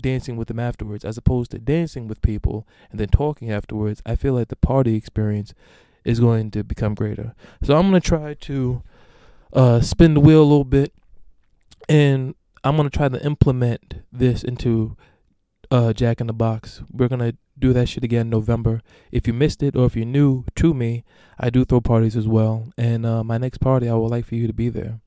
dancing 0.00 0.36
with 0.36 0.48
them 0.48 0.60
afterwards, 0.60 1.04
as 1.04 1.16
opposed 1.16 1.50
to 1.52 1.58
dancing 1.58 2.06
with 2.06 2.22
people 2.22 2.66
and 2.90 3.00
then 3.00 3.08
talking 3.08 3.50
afterwards, 3.50 4.02
I 4.06 4.16
feel 4.16 4.34
like 4.34 4.48
the 4.48 4.56
party 4.56 4.94
experience 4.94 5.54
is 6.04 6.20
going 6.20 6.50
to 6.52 6.62
become 6.62 6.94
greater. 6.94 7.34
So 7.62 7.76
I'm 7.76 7.90
going 7.90 8.00
to 8.00 8.08
try 8.08 8.34
to 8.34 8.82
uh, 9.54 9.80
spin 9.80 10.14
the 10.14 10.20
wheel 10.20 10.40
a 10.40 10.44
little 10.44 10.64
bit 10.64 10.92
and 11.88 12.34
I'm 12.62 12.76
to 12.78 12.90
try 12.90 13.08
to 13.08 13.24
implement 13.24 13.96
this 14.10 14.42
into 14.42 14.96
uh, 15.70 15.92
Jack 15.92 16.20
in 16.20 16.26
the 16.26 16.32
Box. 16.32 16.82
We're 16.90 17.08
to 17.08 17.36
do 17.58 17.72
that 17.72 17.88
shit 17.88 18.04
again 18.04 18.22
in 18.22 18.30
November. 18.30 18.80
If 19.12 19.26
you 19.26 19.32
missed 19.32 19.62
it 19.62 19.76
or 19.76 19.86
if 19.86 19.94
you're 19.94 20.06
new 20.06 20.44
to 20.56 20.74
me, 20.74 21.04
I 21.38 21.50
do 21.50 21.64
throw 21.64 21.80
parties 21.80 22.16
as 22.16 22.26
well. 22.26 22.72
And 22.78 23.04
uh, 23.04 23.22
my 23.22 23.38
next 23.38 23.58
party, 23.58 23.88
I 23.88 23.94
would 23.94 24.10
like 24.10 24.24
for 24.24 24.34
you 24.34 24.46
to 24.46 24.52
be 24.52 24.70
there. 24.70 25.00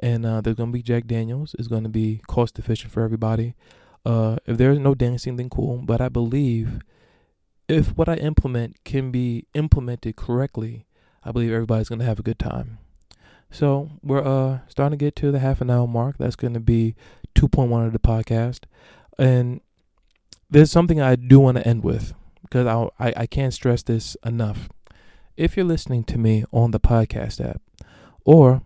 And 0.00 0.26
uh, 0.26 0.40
there's 0.40 0.56
gonna 0.56 0.72
be 0.72 0.82
Jack 0.82 1.06
Daniels. 1.06 1.54
It's 1.58 1.68
gonna 1.68 1.88
be 1.88 2.20
cost 2.26 2.58
efficient 2.58 2.92
for 2.92 3.02
everybody. 3.02 3.54
Uh, 4.04 4.36
if 4.46 4.56
there's 4.56 4.78
no 4.78 4.94
dancing, 4.94 5.36
then 5.36 5.50
cool. 5.50 5.78
But 5.78 6.00
I 6.00 6.08
believe 6.08 6.80
if 7.68 7.96
what 7.96 8.08
I 8.08 8.14
implement 8.14 8.82
can 8.84 9.10
be 9.10 9.46
implemented 9.54 10.16
correctly, 10.16 10.86
I 11.24 11.32
believe 11.32 11.52
everybody's 11.52 11.88
gonna 11.88 12.04
have 12.04 12.18
a 12.18 12.22
good 12.22 12.38
time. 12.38 12.78
So 13.50 13.90
we're 14.02 14.24
uh 14.24 14.60
starting 14.68 14.98
to 14.98 15.04
get 15.04 15.16
to 15.16 15.32
the 15.32 15.38
half 15.38 15.60
an 15.60 15.70
hour 15.70 15.86
mark. 15.86 16.16
That's 16.18 16.36
going 16.36 16.54
to 16.54 16.60
be 16.60 16.94
2.1 17.34 17.86
of 17.86 17.92
the 17.92 17.98
podcast, 17.98 18.60
and 19.18 19.60
there's 20.50 20.70
something 20.70 21.00
I 21.00 21.16
do 21.16 21.40
want 21.40 21.56
to 21.58 21.66
end 21.66 21.84
with 21.84 22.14
because 22.42 22.66
I, 22.66 23.06
I 23.06 23.12
I 23.16 23.26
can't 23.26 23.54
stress 23.54 23.82
this 23.82 24.16
enough. 24.24 24.68
If 25.36 25.56
you're 25.56 25.66
listening 25.66 26.04
to 26.04 26.18
me 26.18 26.44
on 26.52 26.72
the 26.72 26.80
podcast 26.80 27.44
app, 27.44 27.62
or 28.24 28.62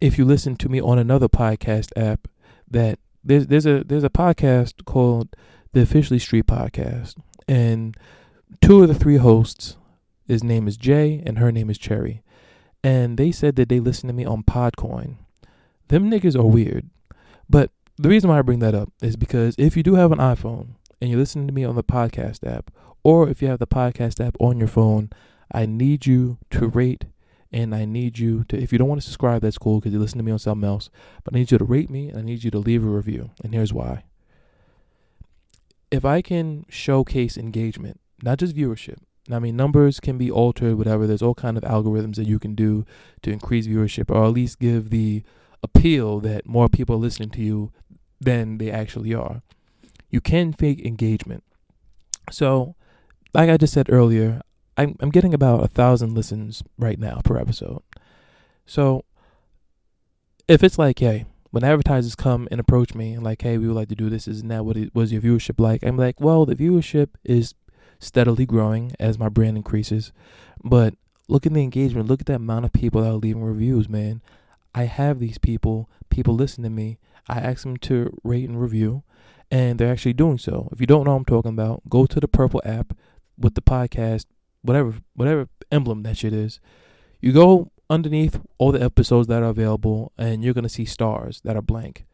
if 0.00 0.18
you 0.18 0.24
listen 0.24 0.56
to 0.56 0.68
me 0.68 0.80
on 0.80 0.98
another 0.98 1.28
podcast 1.28 1.90
app, 1.96 2.28
that 2.70 2.98
there's 3.24 3.46
there's 3.46 3.66
a 3.66 3.82
there's 3.84 4.04
a 4.04 4.10
podcast 4.10 4.84
called 4.84 5.34
the 5.72 5.80
Officially 5.80 6.18
Street 6.18 6.46
Podcast, 6.46 7.16
and 7.48 7.96
two 8.60 8.82
of 8.82 8.88
the 8.88 8.94
three 8.94 9.16
hosts, 9.16 9.76
his 10.26 10.44
name 10.44 10.68
is 10.68 10.76
Jay 10.76 11.22
and 11.24 11.38
her 11.38 11.50
name 11.50 11.70
is 11.70 11.78
Cherry, 11.78 12.22
and 12.82 13.18
they 13.18 13.32
said 13.32 13.56
that 13.56 13.68
they 13.68 13.80
listen 13.80 14.06
to 14.08 14.12
me 14.12 14.24
on 14.24 14.42
Podcoin. 14.42 15.16
Them 15.88 16.10
niggas 16.10 16.36
are 16.36 16.46
weird, 16.46 16.88
but 17.48 17.70
the 17.96 18.08
reason 18.08 18.28
why 18.28 18.38
I 18.38 18.42
bring 18.42 18.58
that 18.58 18.74
up 18.74 18.92
is 19.02 19.16
because 19.16 19.54
if 19.58 19.76
you 19.76 19.82
do 19.82 19.94
have 19.94 20.12
an 20.12 20.18
iPhone 20.18 20.74
and 21.00 21.10
you're 21.10 21.18
listening 21.18 21.46
to 21.46 21.52
me 21.52 21.64
on 21.64 21.76
the 21.76 21.84
podcast 21.84 22.46
app, 22.46 22.70
or 23.02 23.28
if 23.28 23.40
you 23.40 23.48
have 23.48 23.58
the 23.58 23.66
podcast 23.66 24.24
app 24.24 24.36
on 24.40 24.58
your 24.58 24.68
phone, 24.68 25.10
I 25.52 25.64
need 25.64 26.06
you 26.06 26.38
to 26.50 26.66
rate 26.66 27.06
and 27.52 27.74
I 27.74 27.84
need 27.84 28.18
you 28.18 28.44
to, 28.48 28.60
if 28.60 28.72
you 28.72 28.78
don't 28.78 28.88
want 28.88 29.00
to 29.00 29.06
subscribe, 29.06 29.42
that's 29.42 29.58
cool 29.58 29.78
because 29.78 29.92
you 29.92 29.98
listen 29.98 30.18
to 30.18 30.24
me 30.24 30.32
on 30.32 30.38
something 30.38 30.68
else, 30.68 30.90
but 31.24 31.34
I 31.34 31.38
need 31.38 31.50
you 31.50 31.58
to 31.58 31.64
rate 31.64 31.88
me 31.88 32.08
and 32.08 32.18
I 32.18 32.22
need 32.22 32.44
you 32.44 32.50
to 32.50 32.58
leave 32.58 32.84
a 32.84 32.88
review. 32.88 33.30
And 33.42 33.54
here's 33.54 33.72
why. 33.72 34.04
If 35.90 36.04
I 36.04 36.20
can 36.20 36.66
showcase 36.68 37.38
engagement, 37.38 38.00
not 38.22 38.38
just 38.38 38.56
viewership, 38.56 38.98
I 39.30 39.38
mean, 39.38 39.56
numbers 39.56 40.00
can 40.00 40.18
be 40.18 40.30
altered, 40.30 40.76
whatever. 40.76 41.06
There's 41.06 41.22
all 41.22 41.34
kind 41.34 41.56
of 41.56 41.64
algorithms 41.64 42.16
that 42.16 42.26
you 42.26 42.38
can 42.38 42.54
do 42.54 42.84
to 43.22 43.30
increase 43.30 43.66
viewership, 43.66 44.10
or 44.14 44.24
at 44.24 44.32
least 44.32 44.58
give 44.58 44.90
the 44.90 45.22
appeal 45.62 46.20
that 46.20 46.46
more 46.46 46.68
people 46.68 46.96
are 46.96 46.98
listening 46.98 47.30
to 47.30 47.42
you 47.42 47.72
than 48.20 48.58
they 48.58 48.70
actually 48.70 49.14
are. 49.14 49.42
You 50.10 50.20
can 50.20 50.52
fake 50.52 50.84
engagement. 50.84 51.42
So, 52.30 52.76
like 53.34 53.50
I 53.50 53.56
just 53.56 53.72
said 53.72 53.90
earlier, 53.90 54.40
I'm 54.76 54.96
I'm 55.00 55.10
getting 55.10 55.34
about 55.34 55.64
a 55.64 55.68
thousand 55.68 56.14
listens 56.14 56.62
right 56.78 56.98
now 56.98 57.20
per 57.24 57.38
episode. 57.38 57.82
So 58.66 59.04
if 60.48 60.62
it's 60.62 60.78
like, 60.78 60.98
hey, 60.98 61.26
when 61.50 61.64
advertisers 61.64 62.14
come 62.14 62.48
and 62.50 62.60
approach 62.60 62.94
me 62.94 63.14
and 63.14 63.22
like, 63.22 63.42
hey, 63.42 63.58
we 63.58 63.66
would 63.66 63.76
like 63.76 63.88
to 63.88 63.94
do 63.94 64.10
this, 64.10 64.28
isn't 64.28 64.48
that 64.48 64.64
what 64.64 64.76
it 64.76 64.94
was 64.94 65.12
your 65.12 65.22
viewership 65.22 65.58
like? 65.58 65.84
I'm 65.84 65.96
like, 65.96 66.20
well, 66.20 66.44
the 66.44 66.54
viewership 66.54 67.10
is 67.24 67.54
steadily 67.98 68.46
growing 68.46 68.92
as 68.98 69.18
my 69.18 69.28
brand 69.28 69.56
increases. 69.56 70.12
But 70.62 70.94
look 71.28 71.46
at 71.46 71.52
the 71.52 71.62
engagement, 71.62 72.08
look 72.08 72.20
at 72.20 72.26
the 72.26 72.34
amount 72.34 72.64
of 72.64 72.72
people 72.72 73.02
that 73.02 73.10
are 73.10 73.14
leaving 73.14 73.42
reviews, 73.42 73.88
man. 73.88 74.22
I 74.74 74.84
have 74.84 75.18
these 75.18 75.38
people, 75.38 75.88
people 76.10 76.34
listen 76.34 76.62
to 76.64 76.70
me. 76.70 76.98
I 77.28 77.40
ask 77.40 77.62
them 77.62 77.76
to 77.78 78.16
rate 78.22 78.48
and 78.48 78.60
review, 78.60 79.02
and 79.50 79.78
they're 79.78 79.90
actually 79.90 80.12
doing 80.12 80.38
so. 80.38 80.68
If 80.72 80.80
you 80.80 80.86
don't 80.86 81.04
know 81.04 81.12
what 81.12 81.18
I'm 81.18 81.24
talking 81.24 81.50
about, 81.50 81.82
go 81.88 82.06
to 82.06 82.20
the 82.20 82.28
Purple 82.28 82.62
app 82.64 82.96
with 83.38 83.54
the 83.54 83.62
podcast 83.62 84.26
whatever 84.66 84.94
whatever 85.14 85.48
emblem 85.70 86.02
that 86.02 86.18
shit 86.18 86.32
is. 86.32 86.60
You 87.20 87.32
go 87.32 87.70
underneath 87.88 88.40
all 88.58 88.72
the 88.72 88.82
episodes 88.82 89.28
that 89.28 89.42
are 89.42 89.48
available, 89.48 90.12
and 90.18 90.44
you're 90.44 90.54
gonna 90.54 90.68
see 90.68 90.84
stars 90.84 91.40
that 91.44 91.56
are 91.56 91.62
blank. 91.62 92.04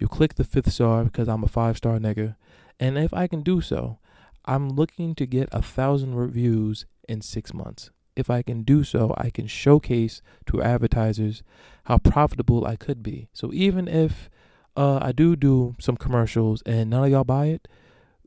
You 0.00 0.08
click 0.08 0.34
the 0.34 0.44
fifth 0.44 0.72
star 0.72 1.04
because 1.04 1.28
I'm 1.28 1.42
a 1.42 1.48
five 1.48 1.76
star 1.76 1.98
nigga, 1.98 2.36
and 2.78 2.98
if 2.98 3.12
I 3.12 3.26
can 3.26 3.42
do 3.42 3.60
so, 3.60 3.98
I'm 4.46 4.70
looking 4.70 5.14
to 5.16 5.26
get 5.26 5.48
a 5.52 5.62
thousand 5.62 6.14
reviews 6.14 6.86
in 7.08 7.20
six 7.20 7.52
months. 7.52 7.90
If 8.14 8.30
I 8.30 8.42
can 8.42 8.62
do 8.62 8.84
so, 8.84 9.14
I 9.18 9.30
can 9.30 9.46
showcase 9.46 10.22
to 10.46 10.62
advertisers 10.62 11.42
how 11.84 11.98
profitable 11.98 12.66
I 12.66 12.76
could 12.76 13.02
be. 13.02 13.28
So 13.32 13.52
even 13.52 13.88
if 13.88 14.30
uh, 14.76 14.98
I 15.02 15.12
do 15.12 15.36
do 15.36 15.74
some 15.78 15.96
commercials 15.96 16.62
and 16.64 16.90
none 16.90 17.04
of 17.04 17.10
y'all 17.10 17.24
buy 17.24 17.46
it, 17.46 17.68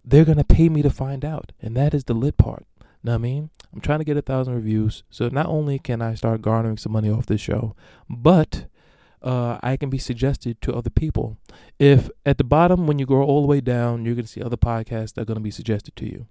they're 0.03 0.25
gonna 0.25 0.43
pay 0.43 0.69
me 0.69 0.82
to 0.82 0.89
find 0.89 1.23
out, 1.23 1.51
and 1.62 1.75
that 1.75 1.93
is 1.93 2.05
the 2.05 2.13
lit 2.13 2.38
part. 2.38 2.65
Know 3.03 3.12
what 3.12 3.15
I 3.15 3.19
mean? 3.19 3.49
I'm 3.73 3.82
trying 3.82 3.99
to 3.99 4.05
get 4.05 4.17
a 4.17 4.21
thousand 4.21 4.55
reviews. 4.55 5.03
So 5.10 5.29
not 5.29 5.45
only 5.45 5.79
can 5.79 6.01
I 6.01 6.15
start 6.15 6.41
garnering 6.41 6.77
some 6.77 6.91
money 6.91 7.10
off 7.10 7.27
this 7.27 7.41
show, 7.41 7.75
but 8.10 8.65
uh, 9.21 9.60
I 9.62 9.77
can 9.77 9.89
be 9.89 9.97
suggested 9.97 10.62
to 10.62 10.73
other 10.73 10.89
people. 10.89 11.38
If 11.77 12.10
at 12.25 12.38
the 12.38 12.43
bottom, 12.43 12.88
when 12.88 12.99
you 12.99 13.05
go 13.05 13.21
all 13.21 13.41
the 13.41 13.47
way 13.47 13.62
down, 13.62 14.05
you're 14.05 14.15
going 14.15 14.25
to 14.25 14.32
see 14.32 14.41
other 14.41 14.58
podcasts 14.58 15.13
that 15.13 15.21
are 15.21 15.25
going 15.25 15.36
to 15.36 15.41
be 15.41 15.51
suggested 15.51 15.95
to 15.97 16.05
you. 16.05 16.27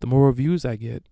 The 0.00 0.06
more 0.06 0.26
reviews 0.26 0.64
I 0.64 0.76
get, 0.76 1.04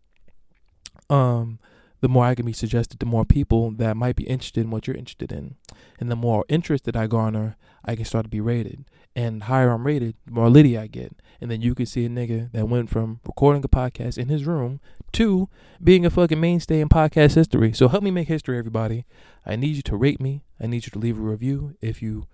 um, 1.09 1.59
the 2.01 2.09
more 2.09 2.25
I 2.25 2.35
can 2.35 2.47
be 2.47 2.53
suggested 2.53 2.99
to 3.01 3.07
more 3.07 3.25
people 3.25 3.71
that 3.73 3.97
might 3.97 4.17
be 4.17 4.25
interested 4.25 4.63
in 4.63 4.71
what 4.71 4.87
you're 4.87 4.97
interested 4.97 5.33
in. 5.33 5.57
And 5.99 6.11
the 6.11 6.17
more 6.17 6.45
interest 6.49 6.85
that 6.85 6.97
I 6.97 7.07
garner, 7.07 7.57
I 7.85 7.95
can 7.97 8.05
start 8.05 8.25
to 8.25 8.31
be 8.31 8.41
rated. 8.41 8.85
And 9.15 9.45
higher 9.45 9.71
I'm 9.71 9.87
rated, 9.87 10.15
the 10.25 10.33
more 10.33 10.49
litty 10.49 10.79
I 10.79 10.87
get. 10.87 11.15
And 11.41 11.51
then 11.51 11.61
you 11.61 11.75
can 11.75 11.87
see 11.87 12.05
a 12.05 12.09
nigga 12.09 12.53
that 12.53 12.69
went 12.69 12.91
from 12.91 13.21
recording 13.27 13.65
a 13.65 13.69
podcast 13.69 14.19
in 14.19 14.29
his 14.29 14.45
room 14.45 14.81
to 15.13 15.49
being 15.83 16.07
a 16.07 16.11
fucking 16.11 16.41
mainstay 16.41 16.81
in 16.81 16.89
podcast 16.89 17.35
history. 17.35 17.73
So 17.73 17.89
help 17.89 18.03
me 18.03 18.11
make 18.11 18.29
history, 18.29 18.59
everybody. 18.59 19.05
I 19.45 19.57
need 19.57 19.77
you 19.77 19.83
to 19.83 19.97
rate 19.97 20.21
me. 20.21 20.45
I 20.61 20.67
need 20.67 20.87
you 20.87 20.91
to 20.91 20.99
leave 20.99 21.19
a 21.19 21.23
review 21.23 21.77
if 21.81 22.03
you 22.03 22.27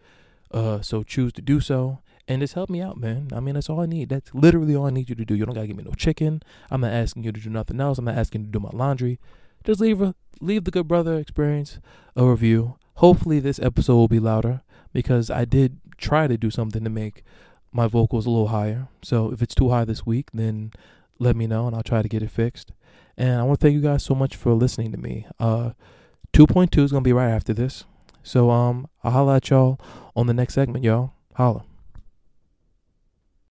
uh 0.52 0.80
so 0.80 1.02
choose 1.02 1.32
to 1.34 1.42
do 1.42 1.60
so. 1.60 2.00
And 2.28 2.40
just 2.40 2.54
help 2.54 2.68
me 2.68 2.80
out, 2.82 2.96
man. 2.96 3.28
I 3.32 3.38
mean, 3.38 3.54
that's 3.54 3.70
all 3.70 3.80
I 3.80 3.86
need. 3.86 4.08
That's 4.08 4.34
literally 4.34 4.74
all 4.74 4.86
I 4.86 4.90
need 4.90 5.08
you 5.08 5.14
to 5.14 5.24
do. 5.24 5.34
You 5.34 5.46
don't 5.46 5.54
gotta 5.54 5.68
give 5.68 5.76
me 5.76 5.84
no 5.84 5.92
chicken. 5.92 6.42
I'm 6.70 6.80
not 6.80 6.92
asking 6.92 7.22
you 7.22 7.32
to 7.32 7.40
do 7.40 7.50
nothing 7.50 7.80
else. 7.80 7.98
I'm 7.98 8.04
not 8.04 8.18
asking 8.18 8.42
you 8.42 8.46
to 8.48 8.52
do 8.52 8.60
my 8.60 8.70
laundry. 8.72 9.20
Just 9.64 9.80
leave 9.80 10.14
leave 10.40 10.64
the 10.64 10.70
good 10.70 10.88
brother 10.88 11.18
experience 11.18 11.78
a 12.14 12.24
review. 12.24 12.76
Hopefully 12.96 13.40
this 13.40 13.58
episode 13.58 13.96
will 13.96 14.08
be 14.08 14.20
louder 14.20 14.62
because 14.92 15.30
I 15.30 15.44
did 15.44 15.78
try 15.98 16.26
to 16.26 16.36
do 16.36 16.50
something 16.50 16.84
to 16.84 16.90
make 16.90 17.22
my 17.72 17.86
vocals 17.86 18.26
a 18.26 18.30
little 18.30 18.48
higher. 18.48 18.88
So 19.02 19.32
if 19.32 19.42
it's 19.42 19.54
too 19.54 19.70
high 19.70 19.84
this 19.84 20.06
week, 20.06 20.30
then 20.32 20.72
let 21.18 21.36
me 21.36 21.46
know 21.46 21.66
and 21.66 21.76
I'll 21.76 21.82
try 21.82 22.02
to 22.02 22.08
get 22.08 22.22
it 22.22 22.30
fixed. 22.30 22.72
And 23.16 23.40
I 23.40 23.42
want 23.42 23.60
to 23.60 23.66
thank 23.66 23.74
you 23.74 23.80
guys 23.80 24.02
so 24.02 24.14
much 24.14 24.36
for 24.36 24.52
listening 24.52 24.92
to 24.92 24.98
me. 24.98 25.26
Uh 25.38 25.70
2.2 26.32 26.84
is 26.84 26.92
going 26.92 27.02
to 27.02 27.08
be 27.08 27.12
right 27.12 27.30
after 27.30 27.54
this. 27.54 27.84
So 28.22 28.50
um 28.50 28.88
I'll 29.02 29.12
holla 29.12 29.36
at 29.36 29.50
y'all 29.50 29.80
on 30.14 30.26
the 30.26 30.34
next 30.34 30.54
segment, 30.54 30.84
y'all. 30.84 31.12
Holla. 31.34 31.64